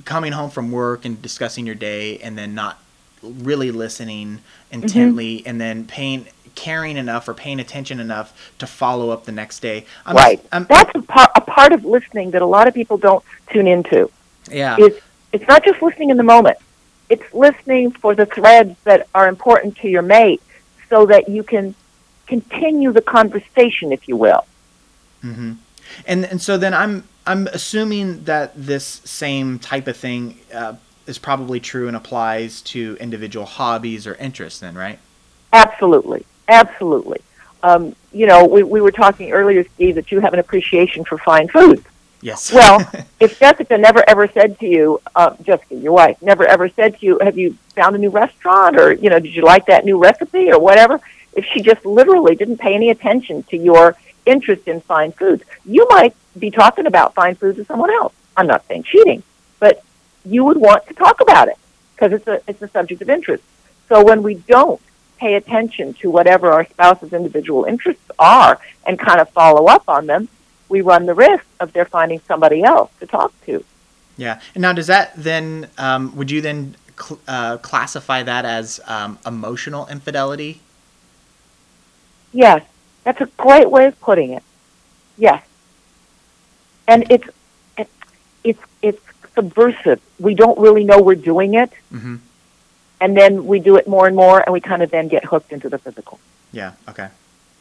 coming 0.05 0.33
home 0.33 0.51
from 0.51 0.71
work 0.71 1.05
and 1.05 1.21
discussing 1.21 1.67
your 1.67 1.75
day, 1.75 2.19
and 2.19 2.37
then 2.37 2.55
not 2.55 2.79
really 3.23 3.71
listening 3.71 4.41
intently, 4.71 5.45
and 5.47 5.61
then 5.61 5.85
paying 5.85 6.27
caring 6.55 6.97
enough 6.97 7.29
or 7.29 7.35
paying 7.35 7.61
attention 7.61 8.01
enough 8.01 8.53
to 8.59 8.67
follow 8.67 9.11
up 9.11 9.25
the 9.25 9.33
next 9.33 9.61
day. 9.61 9.87
I'm, 10.05 10.17
right. 10.17 10.45
I'm, 10.51 10.65
That's 10.65 10.91
a 10.95 11.03
part, 11.03 11.31
a 11.37 11.41
part 11.41 11.73
of 11.73 11.85
listening 11.85 12.33
that 12.33 12.43
a 12.43 12.47
lot 12.47 12.67
of 12.67 12.75
people 12.75 12.97
don't 12.97 13.25
tune 13.51 13.69
into. 13.69 14.11
yeah. 14.51 14.77
Is 14.77 14.99
it's 15.33 15.47
not 15.47 15.65
just 15.65 15.81
listening 15.83 16.11
in 16.11 16.17
the 16.17 16.23
moment. 16.23 16.59
It's 17.09 17.33
listening 17.33 17.91
for 17.91 18.15
the 18.15 18.27
threads 18.27 18.77
that 18.85 19.09
are 19.15 19.29
important 19.29 19.77
to 19.79 19.89
your 19.89 20.03
mate, 20.03 20.43
so 20.91 21.07
that 21.07 21.29
you 21.29 21.43
can 21.43 21.75
continue 22.27 22.93
the 22.93 23.03
conversation, 23.03 23.93
if 23.93 24.09
you 24.09 24.17
will. 24.17 24.45
Mm-hmm. 25.23 25.53
And 26.07 26.25
and 26.25 26.41
so 26.41 26.57
then 26.59 26.75
I'm 26.75 27.05
I'm 27.29 27.47
assuming 27.49 28.25
that 28.25 28.53
this 28.57 29.03
same 29.05 29.59
type 29.59 29.87
of 29.87 29.99
thing 29.99 30.39
uh, 30.53 30.77
is 31.07 31.19
probably 31.19 31.61
true 31.61 31.87
and 31.87 31.95
applies 31.95 32.63
to 32.63 32.97
individual 33.01 33.45
hobbies 33.45 34.07
or 34.07 34.15
interests. 34.15 34.61
Then, 34.61 34.75
right? 34.75 34.99
Absolutely, 35.53 36.25
absolutely. 36.49 37.21
Um, 37.63 37.95
you 38.13 38.27
know, 38.27 38.47
we, 38.47 38.63
we 38.63 38.81
were 38.81 38.91
talking 38.91 39.31
earlier, 39.33 39.65
Steve, 39.75 39.97
that 39.97 40.11
you 40.11 40.21
have 40.21 40.33
an 40.33 40.39
appreciation 40.39 41.05
for 41.05 41.19
fine 41.19 41.49
foods. 41.49 41.85
Yes. 42.23 42.51
Well, 42.55 42.91
if 43.21 43.39
Jessica 43.39 43.77
never 43.77 44.03
ever 44.09 44.27
said 44.29 44.59
to 44.61 44.67
you, 44.67 45.01
uh, 45.15 45.37
Jessica, 45.43 45.75
your 45.75 45.93
wife, 45.93 46.21
never 46.23 46.47
ever 46.47 46.71
said 46.71 46.99
to 46.99 47.07
you, 47.07 47.19
"Have 47.21 47.37
you 47.37 47.59
found 47.75 47.95
a 47.95 47.99
new 47.99 48.11
restaurant?" 48.11 48.79
or 48.79 48.95
you 48.95 49.11
know, 49.11 49.19
"Did 49.19 49.35
you 49.35 49.43
like 49.43 49.67
that 49.67 49.85
new 49.85 49.99
recipe?" 49.99 50.51
or 50.51 50.59
whatever, 50.59 50.99
if 51.35 51.45
she 51.45 51.61
just 51.61 51.85
literally 51.85 52.35
didn't 52.37 52.57
pay 52.57 52.75
any 52.75 52.89
attention 52.89 53.43
to 53.51 53.57
your 53.59 53.97
interest 54.29 54.69
in 54.69 54.81
fine 54.81 55.13
foods, 55.13 55.43
you 55.65 55.87
might 55.91 56.15
be 56.39 56.51
talking 56.51 56.87
about 56.87 57.15
fine 57.15 57.35
foods 57.35 57.59
with 57.59 57.67
someone 57.67 57.91
else. 57.91 58.15
I'm 58.37 58.47
not 58.47 58.67
saying 58.69 58.85
cheating, 58.85 59.23
but 59.59 59.83
you 60.25 60.45
would 60.45 60.59
want 60.59 60.87
to 60.87 60.95
talk 60.95 61.21
about 61.21 61.49
it 61.49 61.59
because 61.95 62.13
it's 62.13 62.27
a 62.27 62.41
it's 62.47 62.63
a 62.63 62.69
subject 62.69 63.03
of 63.03 63.11
interest. 63.11 63.43
So 63.89 64.05
when 64.05 64.23
we 64.23 64.35
don't 64.35 64.81
pay 65.17 65.35
attention 65.35 65.95
to 65.95 66.11
whatever 66.11 66.53
our 66.53 66.65
spouse's 66.65 67.13
individual 67.13 67.65
interests 67.65 68.11
are 68.19 68.61
and 68.87 68.99
kind 68.99 69.21
of 69.21 69.29
follow 69.31 69.67
up 69.67 69.89
on 69.89 70.07
them, 70.07 70.29
we 70.69 70.81
run 70.81 71.07
the 71.07 71.15
risk 71.15 71.45
of 71.59 71.73
their 71.73 71.85
finding 71.85 72.21
somebody 72.29 72.63
else 72.63 72.91
to 73.01 73.07
talk 73.07 73.33
to. 73.47 73.65
yeah. 74.17 74.41
And 74.55 74.63
now, 74.63 74.73
does 74.73 74.87
that 74.87 75.13
then 75.17 75.69
um, 75.79 76.15
would 76.17 76.31
you 76.31 76.41
then 76.41 76.77
cl- 76.99 77.21
uh, 77.27 77.57
classify 77.59 78.23
that 78.23 78.45
as 78.45 78.81
um, 78.87 79.19
emotional 79.27 79.87
infidelity? 79.89 80.61
Yes, 82.33 82.63
that's 83.05 83.21
a 83.21 83.27
great 83.37 83.71
way 83.71 83.87
of 83.87 83.99
putting 84.01 84.33
it. 84.33 84.43
Yes, 85.17 85.43
and 86.87 87.05
it's 87.11 87.29
it's 88.45 88.61
it's 88.83 89.01
subversive. 89.35 90.01
We 90.19 90.35
don't 90.35 90.59
really 90.59 90.85
know 90.85 91.01
we're 91.01 91.15
doing 91.15 91.55
it, 91.55 91.73
hmm 91.91 92.17
and 93.01 93.17
then 93.17 93.47
we 93.47 93.61
do 93.61 93.77
it 93.77 93.87
more 93.87 94.09
and 94.09 94.17
more, 94.17 94.41
and 94.41 94.53
we 94.53 94.61
kind 94.61 94.83
of 94.83 94.91
then 94.91 95.07
get 95.07 95.25
hooked 95.25 95.53
into 95.53 95.69
the 95.69 95.79
physical. 95.79 96.19
Yeah. 96.51 96.73
Okay. 96.89 97.09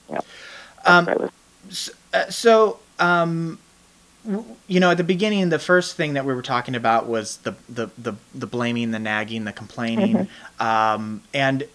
Yep. 0.10 0.26
Um, 0.86 1.06
That's 1.06 1.20
was- 1.20 1.32
S- 1.70 1.90
uh, 2.14 2.30
so 2.32 2.80
um 2.98 3.60
w- 4.26 4.46
you 4.68 4.80
know 4.80 4.90
at 4.92 4.98
the 4.98 5.04
beginning 5.04 5.50
the 5.50 5.60
first 5.60 5.96
thing 5.96 6.14
that 6.14 6.26
we 6.26 6.34
were 6.34 6.42
talking 6.42 6.74
about 6.76 7.08
was 7.08 7.38
the 7.38 7.54
the 7.70 7.90
the, 7.98 8.14
the 8.34 8.48
blaming 8.48 8.92
the 8.92 9.00
nagging 9.00 9.44
the 9.44 9.52
complaining 9.52 10.28
um 10.60 11.22
and 11.34 11.68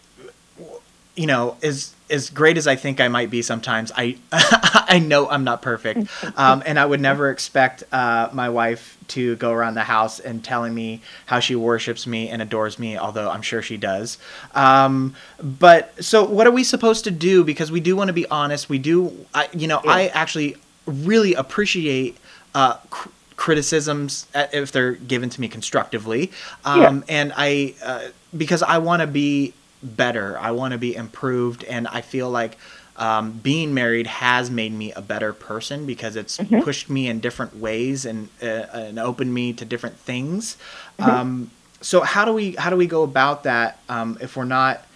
you 1.14 1.26
know 1.26 1.57
as 1.62 1.95
as 2.12 2.31
great 2.31 2.57
as 2.57 2.66
i 2.66 2.76
think 2.76 3.00
i 3.00 3.09
might 3.09 3.31
be 3.31 3.40
sometimes 3.42 3.90
i 3.97 4.16
i 4.33 4.99
know 4.99 5.28
i'm 5.28 5.45
not 5.45 5.62
perfect. 5.62 6.09
Um 6.37 6.62
and 6.66 6.78
i 6.78 6.85
would 6.85 7.00
never 7.00 7.31
expect 7.31 7.83
uh 7.92 8.28
my 8.33 8.49
wife 8.50 8.99
to 9.09 9.37
go 9.37 9.50
around 9.52 9.75
the 9.75 9.83
house 9.83 10.21
and 10.21 10.45
telling 10.45 10.75
me 10.75 11.00
how 11.26 11.40
she 11.40 11.57
worships 11.57 12.07
me 12.07 12.28
and 12.28 12.40
adores 12.42 12.78
me 12.78 12.97
although 12.99 13.28
i'm 13.31 13.42
sure 13.42 13.62
she 13.62 13.76
does. 13.76 14.19
Um 14.54 15.14
but 15.42 16.04
so 16.04 16.25
what 16.25 16.47
are 16.47 16.52
we 16.52 16.64
supposed 16.64 17.04
to 17.04 17.11
do? 17.11 17.42
Because 17.45 17.73
we 17.73 17.81
do 17.81 17.97
want 17.97 18.09
to 18.09 18.12
be 18.12 18.26
honest. 18.28 18.69
We 18.69 18.78
do 18.78 19.26
I, 19.35 19.49
you 19.52 19.66
know 19.66 19.81
i 19.87 20.09
actually 20.09 20.57
really 20.87 21.35
appreciate 21.35 22.19
uh 22.54 22.75
cr- 22.90 23.09
criticisms 23.37 24.26
uh, 24.35 24.47
if 24.52 24.71
they're 24.73 24.92
given 24.92 25.28
to 25.31 25.40
me 25.40 25.49
constructively. 25.49 26.31
Um 26.64 27.04
and 27.09 27.33
i 27.37 27.75
uh, 27.83 28.09
because 28.37 28.62
i 28.62 28.78
want 28.78 29.00
to 29.00 29.07
be 29.07 29.54
better. 29.83 30.39
I 30.39 30.53
want 30.53 30.73
to 30.73 30.79
be 30.79 30.95
improved 30.95 31.65
and 31.65 31.89
i 31.89 32.01
feel 32.01 32.31
like 32.31 32.57
um, 32.97 33.33
being 33.33 33.73
married 33.73 34.07
has 34.07 34.51
made 34.51 34.73
me 34.73 34.93
a 34.93 35.01
better 35.01 35.33
person 35.33 35.87
because 35.87 36.15
it's 36.15 36.39
pushed 36.62 36.91
me 36.91 37.09
in 37.09 37.21
different 37.21 37.57
ways 37.57 38.05
and 38.05 38.29
uh, 38.43 38.67
and 38.73 38.99
opened 38.99 39.33
me 39.33 39.53
to 39.55 39.65
different 39.65 39.97
things. 39.97 40.57
Um, 40.99 41.51
so 41.81 42.03
how 42.03 42.25
do 42.25 42.33
we 42.33 42.53
how 42.53 42.71
do 42.71 42.77
we 42.77 42.87
go 42.87 43.03
about 43.03 43.45
that 43.45 43.81
um, 43.89 44.19
if 44.21 44.37
we're 44.37 44.45
not 44.45 44.87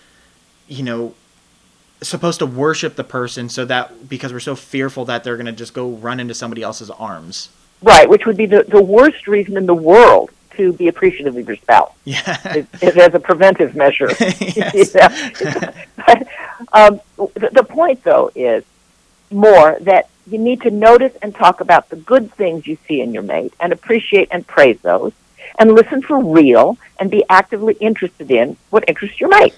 you 0.69 0.83
know 0.83 1.14
supposed 2.02 2.38
to 2.40 2.47
worship 2.47 2.97
the 2.97 3.05
person 3.05 3.49
so 3.49 3.64
that 3.64 4.09
because 4.09 4.33
we're 4.33 4.40
so 4.40 4.55
fearful 4.55 5.07
that 5.07 5.25
they're 5.25 5.37
going 5.37 5.47
to 5.47 5.52
just 5.52 5.73
go 5.73 5.90
run 5.90 6.21
into 6.21 6.35
somebody 6.35 6.62
else's 6.62 6.90
arms? 6.90 7.49
Right, 7.83 8.09
which 8.09 8.26
would 8.26 8.37
be 8.37 8.47
the, 8.47 8.64
the 8.69 8.83
worst 8.83 9.26
reason 9.26 9.57
in 9.57 9.66
the 9.66 9.75
world 9.75 10.31
to 10.57 10.73
be 10.73 10.89
appreciative 10.89 11.37
of 11.37 11.47
your 11.47 11.57
spouse. 11.57 11.93
yeah 12.05 12.65
as 12.83 13.15
a 13.15 13.21
preventive 13.21 13.75
measure. 13.75 14.09
Yes. 14.41 14.95
Yeah. 15.41 15.73
but, 15.97 16.27
um, 16.73 17.01
the, 17.17 17.51
the 17.53 17.65
point, 17.65 18.03
though, 18.05 18.31
is 18.35 18.65
more 19.31 19.77
that 19.81 20.09
you 20.27 20.39
need 20.39 20.63
to 20.63 20.71
notice 20.71 21.13
and 21.23 21.35
talk 21.35 21.61
about 21.61 21.89
the 21.89 21.97
good 21.97 22.33
things 22.35 22.67
you 22.67 22.77
see 22.89 23.01
in 23.01 23.13
your 23.13 23.23
mate 23.23 23.55
and 23.61 23.73
appreciate 23.73 24.29
and 24.31 24.47
praise 24.47 24.81
those 24.81 25.13
and 25.59 25.73
listen 25.73 26.03
for 26.03 26.23
real 26.23 26.77
and 26.99 27.11
be 27.11 27.25
actively 27.29 27.75
interested 27.75 28.31
in 28.31 28.57
what 28.71 28.85
interests 28.89 29.21
your 29.21 29.31
mate. 29.31 29.55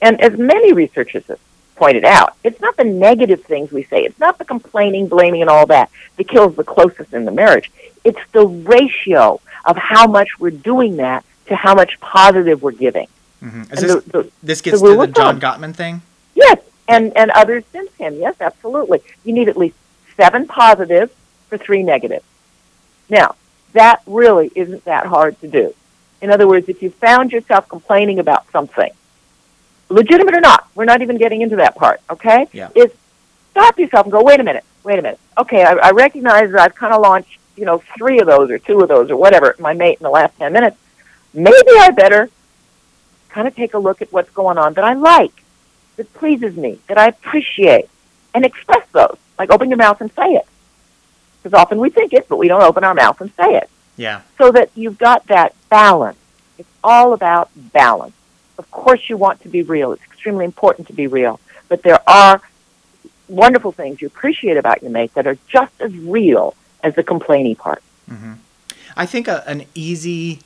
And 0.00 0.20
as 0.20 0.38
many 0.38 0.72
researchers 0.72 1.24
have 1.26 1.38
pointed 1.76 2.04
out, 2.04 2.34
it's 2.42 2.60
not 2.60 2.76
the 2.76 2.84
negative 2.84 3.44
things 3.44 3.70
we 3.70 3.84
say, 3.84 4.04
it's 4.04 4.18
not 4.18 4.38
the 4.38 4.44
complaining, 4.44 5.06
blaming, 5.08 5.40
and 5.42 5.50
all 5.50 5.66
that 5.66 5.90
that 6.16 6.28
kills 6.28 6.56
the 6.56 6.64
closest 6.64 7.12
in 7.12 7.24
the 7.24 7.30
marriage. 7.30 7.70
It's 8.04 8.18
the 8.32 8.46
ratio 8.46 9.40
of 9.64 9.76
how 9.76 10.06
much 10.06 10.38
we're 10.38 10.50
doing 10.50 10.96
that 10.96 11.24
to 11.46 11.54
how 11.56 11.74
much 11.74 11.98
positive 12.00 12.62
we're 12.62 12.72
giving. 12.72 13.08
Mhm. 13.44 13.72
Is 13.72 13.80
this, 13.80 14.04
the- 14.04 14.22
the- 14.22 14.30
this 14.42 14.60
gets 14.60 14.80
rule 14.82 15.00
to 15.02 15.06
the 15.06 15.12
john 15.12 15.38
gottman 15.40 15.74
thing 15.74 16.00
Yes, 16.34 16.58
and 16.88 17.16
and 17.16 17.30
others 17.30 17.64
since 17.72 17.90
him. 17.98 18.16
Yes, 18.18 18.34
absolutely. 18.40 19.00
You 19.24 19.32
need 19.32 19.48
at 19.48 19.56
least 19.56 19.76
seven 20.16 20.46
positives 20.46 21.12
for 21.48 21.56
three 21.58 21.82
negatives. 21.82 22.24
Now, 23.08 23.34
that 23.72 24.00
really 24.06 24.50
isn't 24.54 24.84
that 24.84 25.06
hard 25.06 25.40
to 25.40 25.48
do. 25.48 25.74
In 26.20 26.30
other 26.30 26.46
words, 26.48 26.68
if 26.68 26.82
you 26.82 26.90
found 26.90 27.32
yourself 27.32 27.68
complaining 27.68 28.18
about 28.18 28.44
something, 28.50 28.90
legitimate 29.88 30.34
or 30.34 30.40
not, 30.40 30.68
we're 30.74 30.84
not 30.84 31.02
even 31.02 31.18
getting 31.18 31.42
into 31.42 31.56
that 31.56 31.74
part, 31.76 32.00
okay? 32.10 32.48
Yeah. 32.52 32.70
Is 32.74 32.90
stop 33.52 33.78
yourself 33.78 34.06
and 34.06 34.12
go, 34.12 34.22
wait 34.22 34.40
a 34.40 34.44
minute, 34.44 34.64
wait 34.84 34.98
a 34.98 35.02
minute. 35.02 35.20
Okay, 35.38 35.64
I, 35.64 35.72
I 35.74 35.90
recognize 35.90 36.50
that 36.52 36.60
I've 36.60 36.74
kind 36.74 36.92
of 36.92 37.00
launched, 37.00 37.38
you 37.56 37.64
know, 37.64 37.82
three 37.96 38.20
of 38.20 38.26
those 38.26 38.50
or 38.50 38.58
two 38.58 38.80
of 38.80 38.88
those 38.88 39.10
or 39.10 39.16
whatever, 39.16 39.54
my 39.58 39.72
mate 39.74 39.98
in 39.98 40.04
the 40.04 40.10
last 40.10 40.36
10 40.38 40.52
minutes. 40.52 40.76
Maybe 41.32 41.70
I 41.78 41.90
better 41.90 42.30
kind 43.28 43.46
of 43.46 43.54
take 43.54 43.74
a 43.74 43.78
look 43.78 44.00
at 44.02 44.12
what's 44.12 44.30
going 44.30 44.58
on 44.58 44.74
that 44.74 44.84
I 44.84 44.94
like 44.94 45.42
that 45.96 46.12
pleases 46.14 46.56
me, 46.56 46.78
that 46.88 46.98
I 46.98 47.08
appreciate, 47.08 47.88
and 48.34 48.44
express 48.44 48.86
those. 48.92 49.16
Like 49.38 49.50
open 49.50 49.68
your 49.68 49.76
mouth 49.78 50.00
and 50.00 50.10
say 50.12 50.32
it. 50.32 50.46
Because 51.42 51.58
often 51.58 51.78
we 51.78 51.90
think 51.90 52.12
it, 52.12 52.28
but 52.28 52.38
we 52.38 52.48
don't 52.48 52.62
open 52.62 52.84
our 52.84 52.94
mouth 52.94 53.20
and 53.20 53.30
say 53.36 53.56
it. 53.56 53.68
yeah 53.96 54.22
So 54.38 54.50
that 54.52 54.70
you've 54.74 54.98
got 54.98 55.26
that 55.26 55.54
balance. 55.68 56.18
It's 56.58 56.68
all 56.82 57.12
about 57.12 57.50
balance. 57.54 58.14
Of 58.58 58.70
course, 58.70 59.08
you 59.08 59.16
want 59.16 59.42
to 59.42 59.48
be 59.48 59.62
real. 59.62 59.92
It's 59.92 60.02
extremely 60.04 60.44
important 60.44 60.86
to 60.88 60.92
be 60.92 61.06
real. 61.06 61.40
But 61.68 61.82
there 61.82 62.00
are 62.08 62.40
wonderful 63.28 63.72
things 63.72 64.00
you 64.00 64.06
appreciate 64.06 64.56
about 64.56 64.82
your 64.82 64.90
mate 64.90 65.14
that 65.14 65.26
are 65.26 65.38
just 65.48 65.72
as 65.80 65.92
real 65.96 66.54
as 66.82 66.94
the 66.94 67.02
complaining 67.02 67.56
part. 67.56 67.82
I 68.96 69.04
think 69.04 69.28
a, 69.28 69.46
an 69.48 69.64
easy 69.74 70.40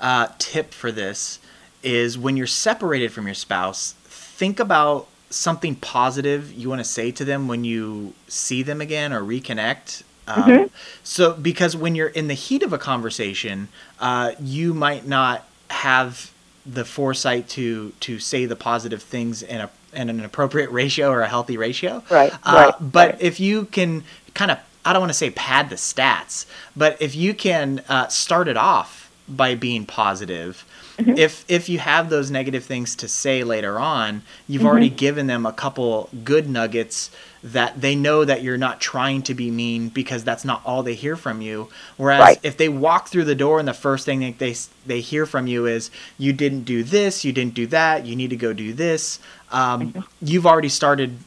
uh, 0.00 0.28
tip 0.38 0.74
for 0.74 0.90
this 0.90 1.38
is 1.82 2.18
when 2.18 2.36
you're 2.36 2.46
separated 2.46 3.12
from 3.12 3.26
your 3.26 3.34
spouse, 3.34 3.92
think 4.04 4.58
about 4.58 5.06
something 5.30 5.76
positive 5.76 6.52
you 6.52 6.68
want 6.68 6.80
to 6.80 6.84
say 6.84 7.10
to 7.10 7.24
them 7.24 7.48
when 7.48 7.64
you 7.64 8.12
see 8.28 8.62
them 8.62 8.80
again 8.80 9.12
or 9.12 9.22
reconnect. 9.22 10.02
Um, 10.26 10.70
So, 11.02 11.32
because 11.34 11.76
when 11.76 11.94
you're 11.94 12.08
in 12.08 12.28
the 12.28 12.34
heat 12.34 12.62
of 12.62 12.72
a 12.72 12.78
conversation, 12.78 13.68
uh, 14.00 14.32
you 14.40 14.74
might 14.74 15.06
not 15.06 15.46
have 15.70 16.31
the 16.64 16.84
foresight 16.84 17.48
to 17.50 17.92
to 18.00 18.18
say 18.18 18.46
the 18.46 18.56
positive 18.56 19.02
things 19.02 19.42
in 19.42 19.60
a 19.60 19.70
in 19.92 20.08
an 20.08 20.24
appropriate 20.24 20.70
ratio 20.82 21.10
or 21.10 21.20
a 21.22 21.28
healthy 21.28 21.56
ratio. 21.56 22.02
Right, 22.08 22.38
Uh, 22.44 22.52
right, 22.52 22.74
But 22.80 23.16
right. 23.16 23.20
if 23.20 23.40
you 23.40 23.66
can 23.66 24.04
kind 24.34 24.50
of, 24.50 24.58
I 24.84 24.92
don't 24.92 25.00
want 25.02 25.10
to 25.10 25.18
say 25.18 25.30
pad 25.30 25.68
the 25.70 25.76
stats, 25.76 26.46
but 26.76 27.00
if 27.00 27.14
you 27.14 27.34
can 27.34 27.82
uh, 27.88 28.08
start 28.08 28.48
it 28.48 28.56
off 28.56 29.10
by 29.28 29.54
being 29.54 29.86
positive, 29.86 30.64
Mm-hmm. 30.98 31.16
if 31.16 31.44
if 31.48 31.68
you 31.68 31.78
have 31.78 32.10
those 32.10 32.30
negative 32.30 32.64
things 32.64 32.94
to 32.96 33.08
say 33.08 33.44
later 33.44 33.78
on, 33.78 34.22
you've 34.48 34.64
Mm-hmm. 34.64 34.66
already 34.66 34.90
given 34.90 35.26
them 35.26 35.46
a 35.46 35.52
couple 35.52 36.08
good 36.24 36.48
nuggets 36.48 37.10
that 37.42 37.80
they 37.80 37.96
know 37.96 38.24
that 38.24 38.42
you're 38.42 38.56
not 38.58 38.80
trying 38.80 39.22
to 39.22 39.34
be 39.34 39.50
mean 39.50 39.88
because 39.88 40.22
that's 40.22 40.44
not 40.44 40.62
all 40.64 40.82
they 40.82 40.94
hear 40.94 41.16
from 41.16 41.40
you. 41.40 41.68
Whereas 41.96 42.20
Right. 42.20 42.40
if 42.42 42.56
they 42.56 42.68
walk 42.68 43.08
through 43.08 43.24
the 43.24 43.34
door 43.34 43.58
and 43.58 43.66
the 43.66 43.74
first 43.74 44.04
thing 44.04 44.20
that 44.20 44.38
they 44.38 44.54
they 44.86 45.00
hear 45.00 45.26
from 45.26 45.46
you 45.46 45.66
is 45.66 45.90
you 46.18 46.32
didn't 46.32 46.62
do 46.62 46.82
this, 46.84 47.24
you 47.24 47.32
didn't 47.32 47.54
do 47.54 47.66
that, 47.68 48.06
you 48.06 48.14
need 48.14 48.30
to 48.30 48.36
go 48.36 48.52
do 48.52 48.72
this, 48.72 49.18
um, 49.50 50.04
you've 50.20 50.46
already 50.46 50.68
started 50.68 51.18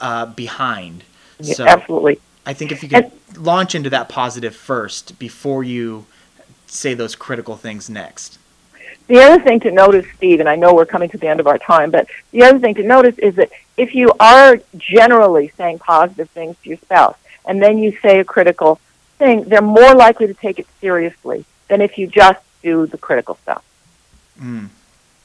uh, 0.00 0.26
behind. 0.26 1.04
Mm-hmm. 1.40 1.44
Yeah, 1.48 1.54
So 1.54 1.66
absolutely. 1.66 2.20
I 2.46 2.52
think 2.52 2.72
if 2.72 2.82
you 2.82 2.88
could 2.88 3.12
launch 3.36 3.74
into 3.74 3.90
that 3.90 4.08
positive 4.08 4.56
first 4.56 5.18
before 5.18 5.62
you 5.62 6.06
say 6.66 6.94
those 6.94 7.14
critical 7.14 7.56
things 7.56 7.88
next. 7.90 8.38
The 9.10 9.20
other 9.20 9.42
thing 9.42 9.58
to 9.60 9.72
notice, 9.72 10.06
Steve, 10.16 10.38
and 10.38 10.48
I 10.48 10.54
know 10.54 10.72
we're 10.72 10.86
coming 10.86 11.08
to 11.08 11.18
the 11.18 11.26
end 11.26 11.40
of 11.40 11.48
our 11.48 11.58
time, 11.58 11.90
but 11.90 12.06
the 12.30 12.44
other 12.44 12.60
thing 12.60 12.76
to 12.76 12.84
notice 12.84 13.18
is 13.18 13.34
that 13.34 13.50
if 13.76 13.92
you 13.92 14.12
are 14.20 14.60
generally 14.76 15.52
saying 15.56 15.80
positive 15.80 16.30
things 16.30 16.54
to 16.62 16.68
your 16.68 16.78
spouse, 16.78 17.16
and 17.44 17.60
then 17.60 17.78
you 17.78 17.98
say 18.02 18.20
a 18.20 18.24
critical 18.24 18.78
thing, 19.18 19.42
they're 19.48 19.62
more 19.62 19.96
likely 19.96 20.28
to 20.28 20.34
take 20.34 20.60
it 20.60 20.68
seriously 20.80 21.44
than 21.66 21.80
if 21.80 21.98
you 21.98 22.06
just 22.06 22.38
do 22.62 22.86
the 22.86 22.98
critical 22.98 23.34
stuff. 23.42 23.64
Mm, 24.40 24.68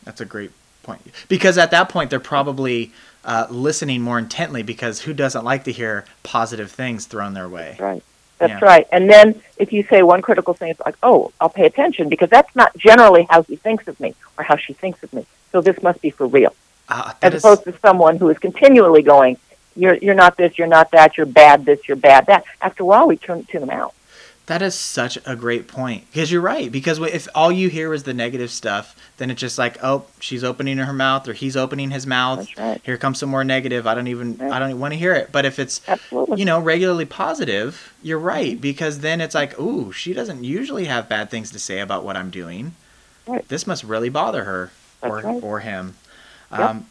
that's 0.04 0.20
a 0.20 0.26
great 0.26 0.50
point. 0.82 1.02
Because 1.28 1.60
at 1.60 1.70
that 1.70 1.88
point, 1.88 2.10
they're 2.10 2.20
probably 2.20 2.92
uh, 3.24 3.46
listening 3.52 4.02
more 4.02 4.18
intently 4.18 4.64
because 4.64 5.02
who 5.02 5.14
doesn't 5.14 5.46
like 5.46 5.64
to 5.66 5.72
hear 5.72 6.06
positive 6.24 6.72
things 6.72 7.06
thrown 7.06 7.36
their 7.36 7.48
way? 7.48 7.78
Right. 7.80 8.04
That's 8.38 8.60
Yeah. 8.62 8.66
right. 8.66 8.88
And 8.92 9.10
then 9.10 9.42
if 9.58 9.72
you 9.72 9.84
say 9.84 10.04
one 10.04 10.22
critical 10.22 10.54
thing, 10.54 10.70
it's 10.72 10.82
like, 10.86 10.96
oh, 11.02 11.32
I'll 11.40 11.50
pay 11.50 11.66
attention 11.66 12.10
because 12.10 12.30
that's 12.30 12.54
not 12.56 12.76
generally 12.78 13.26
how 13.30 13.44
he 13.44 13.56
thinks 13.56 13.88
of 13.88 14.00
me 14.00 14.14
or 14.38 14.44
how 14.44 14.58
she 14.58 14.74
thinks 14.74 15.02
of 15.04 15.14
me. 15.14 15.26
So 15.52 15.62
this 15.62 15.82
must 15.82 16.02
be 16.02 16.10
for 16.10 16.28
real. 16.28 16.54
Uh, 16.90 17.14
As 17.22 17.34
is- 17.34 17.44
opposed 17.44 17.64
to 17.64 17.74
someone 17.80 18.18
who 18.18 18.30
is 18.30 18.38
continually 18.38 19.02
going, 19.02 19.38
you're, 19.78 19.96
you're 19.96 20.16
not 20.16 20.38
this, 20.38 20.58
you're 20.58 20.68
not 20.68 20.92
that, 20.92 21.18
you're 21.18 21.26
bad 21.26 21.66
this, 21.66 21.80
you're 21.88 21.98
bad 21.98 22.28
that. 22.28 22.44
After 22.62 22.84
a 22.84 22.86
while, 22.86 23.08
we 23.08 23.18
turn 23.18 23.44
tune 23.46 23.62
them 23.62 23.70
out. 23.70 23.94
That 24.48 24.62
is 24.62 24.76
such 24.76 25.18
a 25.26 25.36
great 25.36 25.68
point 25.68 26.06
because 26.12 26.32
you're 26.32 26.42
right. 26.42 26.72
Because 26.72 27.00
if 27.00 27.28
all 27.34 27.52
you 27.52 27.68
hear 27.68 27.94
is 27.94 28.04
the 28.04 28.14
negative 28.14 28.52
stuff, 28.52 28.96
then 29.18 29.32
it's 29.32 29.42
just 29.42 29.58
like, 29.58 29.84
oh, 29.84 30.06
she's 30.20 30.44
opening 30.44 30.78
her 30.78 30.94
mouth 30.94 31.28
or 31.28 31.34
he's 31.34 31.58
opening 31.58 31.90
his 31.90 32.06
mouth. 32.06 32.40
That's 32.40 32.58
right. 32.58 32.82
Here 32.84 32.98
comes 32.98 33.18
some 33.18 33.30
more 33.30 33.44
negative. 33.44 33.88
I 33.88 33.96
don't 33.96 34.08
even 34.08 34.38
Right. 34.38 34.52
I 34.52 34.60
don't 34.60 34.70
even 34.70 34.82
want 34.82 34.94
to 34.94 35.00
hear 35.00 35.14
it. 35.14 35.32
But 35.32 35.46
if 35.46 35.58
it's 35.58 35.82
Absolutely. 35.88 36.40
you 36.40 36.46
know 36.46 36.60
regularly 36.60 37.06
positive, 37.06 37.94
you're 38.04 38.20
right 38.20 38.60
because 38.62 39.00
then 39.00 39.20
it's 39.20 39.34
like, 39.34 39.60
ooh, 39.60 39.92
she 39.92 40.14
doesn't 40.14 40.44
usually 40.44 40.86
have 40.86 41.10
bad 41.10 41.32
things 41.32 41.50
to 41.52 41.60
say 41.60 41.80
about 41.80 42.04
what 42.04 42.16
I'm 42.16 42.30
doing. 42.30 42.76
Right. 43.26 43.48
This 43.48 43.66
must 43.66 43.84
really 43.84 44.10
bother 44.10 44.44
her 44.44 44.72
That's 45.02 45.12
or 45.12 45.42
or 45.42 45.60
him. 45.62 45.96
Yep. 46.52 46.60
Um, 46.60 46.86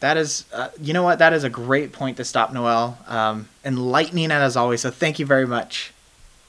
that 0.00 0.16
is, 0.16 0.44
uh, 0.52 0.68
you 0.80 0.92
know 0.92 1.02
what? 1.02 1.18
That 1.18 1.32
is 1.32 1.44
a 1.44 1.50
great 1.50 1.92
point 1.92 2.18
to 2.18 2.24
stop, 2.24 2.52
Noelle. 2.52 2.98
Um, 3.06 3.48
enlightening 3.64 4.30
as 4.30 4.56
always. 4.56 4.82
So 4.82 4.90
thank 4.90 5.18
you 5.18 5.26
very 5.26 5.46
much. 5.46 5.92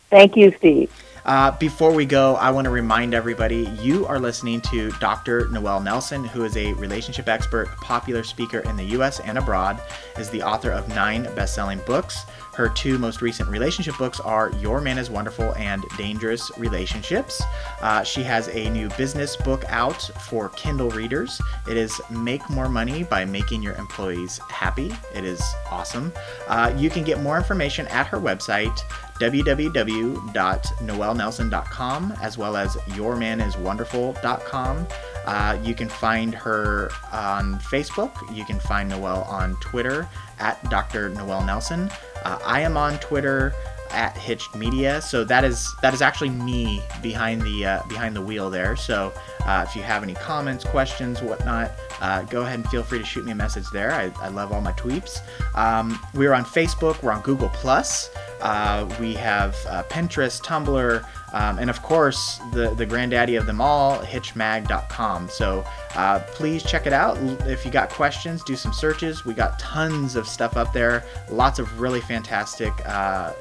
Thank 0.09 0.35
you, 0.35 0.53
Steve. 0.57 0.91
Uh, 1.25 1.51
before 1.57 1.91
we 1.91 2.05
go, 2.05 2.35
I 2.35 2.51
want 2.51 2.65
to 2.65 2.71
remind 2.71 3.13
everybody 3.13 3.67
you 3.81 4.05
are 4.05 4.17
listening 4.17 4.61
to 4.61 4.91
Dr. 4.91 5.49
Noelle 5.49 5.81
Nelson, 5.81 6.23
who 6.23 6.45
is 6.45 6.55
a 6.55 6.71
relationship 6.73 7.27
expert, 7.27 7.67
popular 7.81 8.23
speaker 8.23 8.59
in 8.59 8.77
the 8.77 8.85
US 8.97 9.19
and 9.19 9.37
abroad, 9.37 9.81
is 10.17 10.29
the 10.29 10.41
author 10.41 10.71
of 10.71 10.87
nine 10.87 11.23
best 11.35 11.53
selling 11.53 11.79
books. 11.85 12.25
Her 12.57 12.67
two 12.69 12.97
most 12.97 13.21
recent 13.21 13.49
relationship 13.49 13.99
books 13.99 14.19
are 14.19 14.51
Your 14.59 14.81
Man 14.81 14.97
is 14.97 15.11
Wonderful 15.11 15.53
and 15.57 15.85
Dangerous 15.95 16.51
Relationships. 16.57 17.39
Uh, 17.83 18.01
she 18.01 18.23
has 18.23 18.47
a 18.47 18.67
new 18.71 18.89
business 18.97 19.35
book 19.35 19.63
out 19.67 20.01
for 20.27 20.49
Kindle 20.49 20.89
readers. 20.89 21.39
It 21.69 21.77
is 21.77 22.01
Make 22.09 22.49
More 22.49 22.67
Money 22.67 23.03
by 23.03 23.25
Making 23.25 23.61
Your 23.61 23.75
Employees 23.75 24.39
Happy. 24.49 24.91
It 25.13 25.23
is 25.23 25.39
awesome. 25.69 26.11
Uh, 26.47 26.73
you 26.75 26.89
can 26.89 27.03
get 27.03 27.21
more 27.21 27.37
information 27.37 27.85
at 27.89 28.07
her 28.07 28.19
website, 28.19 28.75
www.noellenelson.com, 29.21 32.13
as 32.23 32.39
well 32.39 32.57
as 32.57 32.75
yourmaniswonderful.com. 32.75 34.87
Uh, 35.27 35.59
you 35.61 35.75
can 35.75 35.89
find 35.89 36.33
her 36.33 36.89
on 37.11 37.59
Facebook. 37.59 38.13
You 38.33 38.45
can 38.45 38.61
find 38.61 38.89
Noelle 38.89 39.23
on 39.23 39.57
Twitter 39.59 40.07
at 40.39 40.63
Dr. 40.69 41.09
Noelle 41.09 41.43
Nelson. 41.43 41.91
Uh, 42.23 42.39
I 42.45 42.61
am 42.61 42.77
on 42.77 42.99
Twitter 42.99 43.53
at 43.91 44.17
Hitched 44.17 44.55
Media. 44.55 45.01
So 45.01 45.23
that 45.23 45.43
is 45.43 45.73
that 45.81 45.93
is 45.93 46.01
actually 46.01 46.29
me 46.29 46.81
behind 47.01 47.41
the 47.41 47.65
uh, 47.65 47.83
behind 47.87 48.15
the 48.15 48.21
wheel 48.21 48.49
there. 48.49 48.75
So 48.75 49.13
uh, 49.45 49.65
if 49.67 49.75
you 49.75 49.81
have 49.83 50.03
any 50.03 50.13
comments, 50.13 50.63
questions, 50.63 51.21
whatnot, 51.21 51.71
uh, 52.01 52.23
go 52.23 52.41
ahead 52.41 52.59
and 52.59 52.69
feel 52.69 52.83
free 52.83 52.99
to 52.99 53.05
shoot 53.05 53.25
me 53.25 53.31
a 53.31 53.35
message 53.35 53.69
there. 53.71 53.91
I, 53.93 54.11
I 54.21 54.29
love 54.29 54.51
all 54.51 54.61
my 54.61 54.73
tweets. 54.73 55.21
Um, 55.55 55.99
we're 56.13 56.33
on 56.33 56.43
Facebook. 56.43 57.01
We're 57.01 57.11
on 57.11 57.21
Google 57.21 57.49
Plus. 57.49 58.09
Uh, 58.41 58.87
we 58.99 59.13
have 59.13 59.55
uh, 59.67 59.83
Pinterest, 59.83 60.41
Tumblr, 60.43 61.05
um, 61.33 61.59
and 61.59 61.69
of 61.69 61.81
course 61.81 62.39
the 62.53 62.73
the 62.75 62.85
granddaddy 62.85 63.35
of 63.35 63.45
them 63.45 63.59
all, 63.59 63.99
hitchmag.com. 63.99 65.29
So 65.29 65.65
uh, 65.95 66.19
please 66.27 66.63
check 66.63 66.85
it 66.85 66.93
out. 66.93 67.17
If 67.47 67.65
you 67.65 67.71
got 67.71 67.89
questions, 67.89 68.43
do 68.43 68.55
some 68.55 68.73
searches. 68.73 69.25
We 69.25 69.33
got 69.33 69.57
tons 69.59 70.15
of 70.15 70.27
stuff 70.27 70.55
up 70.55 70.73
there. 70.73 71.03
Lots 71.29 71.59
of 71.59 71.79
really 71.79 72.01
fantastic 72.01 72.71
uh, 72.85 73.33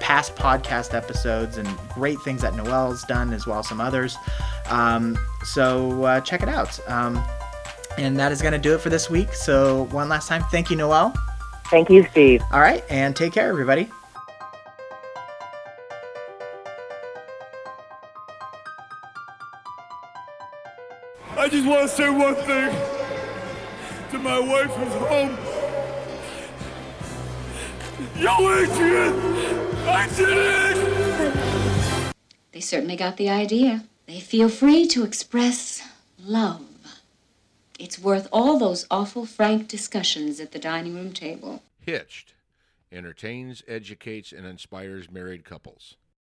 past 0.00 0.34
podcast 0.36 0.94
episodes 0.94 1.58
and 1.58 1.68
great 1.94 2.20
things 2.20 2.42
that 2.42 2.54
Noelle's 2.54 3.04
done 3.04 3.32
as 3.32 3.46
well 3.46 3.60
as 3.60 3.68
some 3.68 3.80
others. 3.80 4.16
Um, 4.68 5.16
so 5.44 6.02
uh, 6.04 6.20
check 6.20 6.42
it 6.42 6.48
out. 6.48 6.78
Um, 6.88 7.22
and 7.98 8.18
that 8.18 8.32
is 8.32 8.42
going 8.42 8.52
to 8.52 8.58
do 8.58 8.74
it 8.74 8.80
for 8.80 8.90
this 8.90 9.08
week. 9.08 9.32
So 9.32 9.84
one 9.84 10.08
last 10.08 10.28
time, 10.28 10.42
thank 10.50 10.70
you, 10.70 10.76
Noelle. 10.76 11.14
Thank 11.70 11.88
you, 11.88 12.06
Steve. 12.10 12.42
All 12.52 12.60
right, 12.60 12.84
and 12.90 13.16
take 13.16 13.32
care, 13.32 13.48
everybody. 13.48 13.90
Just 21.52 21.66
want 21.66 21.82
to 21.82 21.88
say 21.88 22.08
one 22.08 22.34
thing 22.34 22.74
to 24.10 24.18
my 24.18 24.40
wife 24.40 24.70
who's 24.70 24.94
home. 24.94 25.36
Yo, 28.16 28.32
Adrian! 28.54 29.12
I 29.86 30.08
did 30.16 30.28
it! 30.30 32.14
They 32.52 32.60
certainly 32.60 32.96
got 32.96 33.18
the 33.18 33.28
idea. 33.28 33.84
They 34.06 34.18
feel 34.20 34.48
free 34.48 34.86
to 34.88 35.04
express 35.04 35.86
love. 36.18 36.64
It's 37.78 37.98
worth 37.98 38.28
all 38.32 38.58
those 38.58 38.86
awful 38.90 39.26
frank 39.26 39.68
discussions 39.68 40.40
at 40.40 40.52
the 40.52 40.58
dining 40.58 40.94
room 40.94 41.12
table. 41.12 41.62
Hitched 41.80 42.32
entertains, 42.90 43.62
educates, 43.68 44.32
and 44.32 44.46
inspires 44.46 45.10
married 45.10 45.44
couples. 45.44 45.96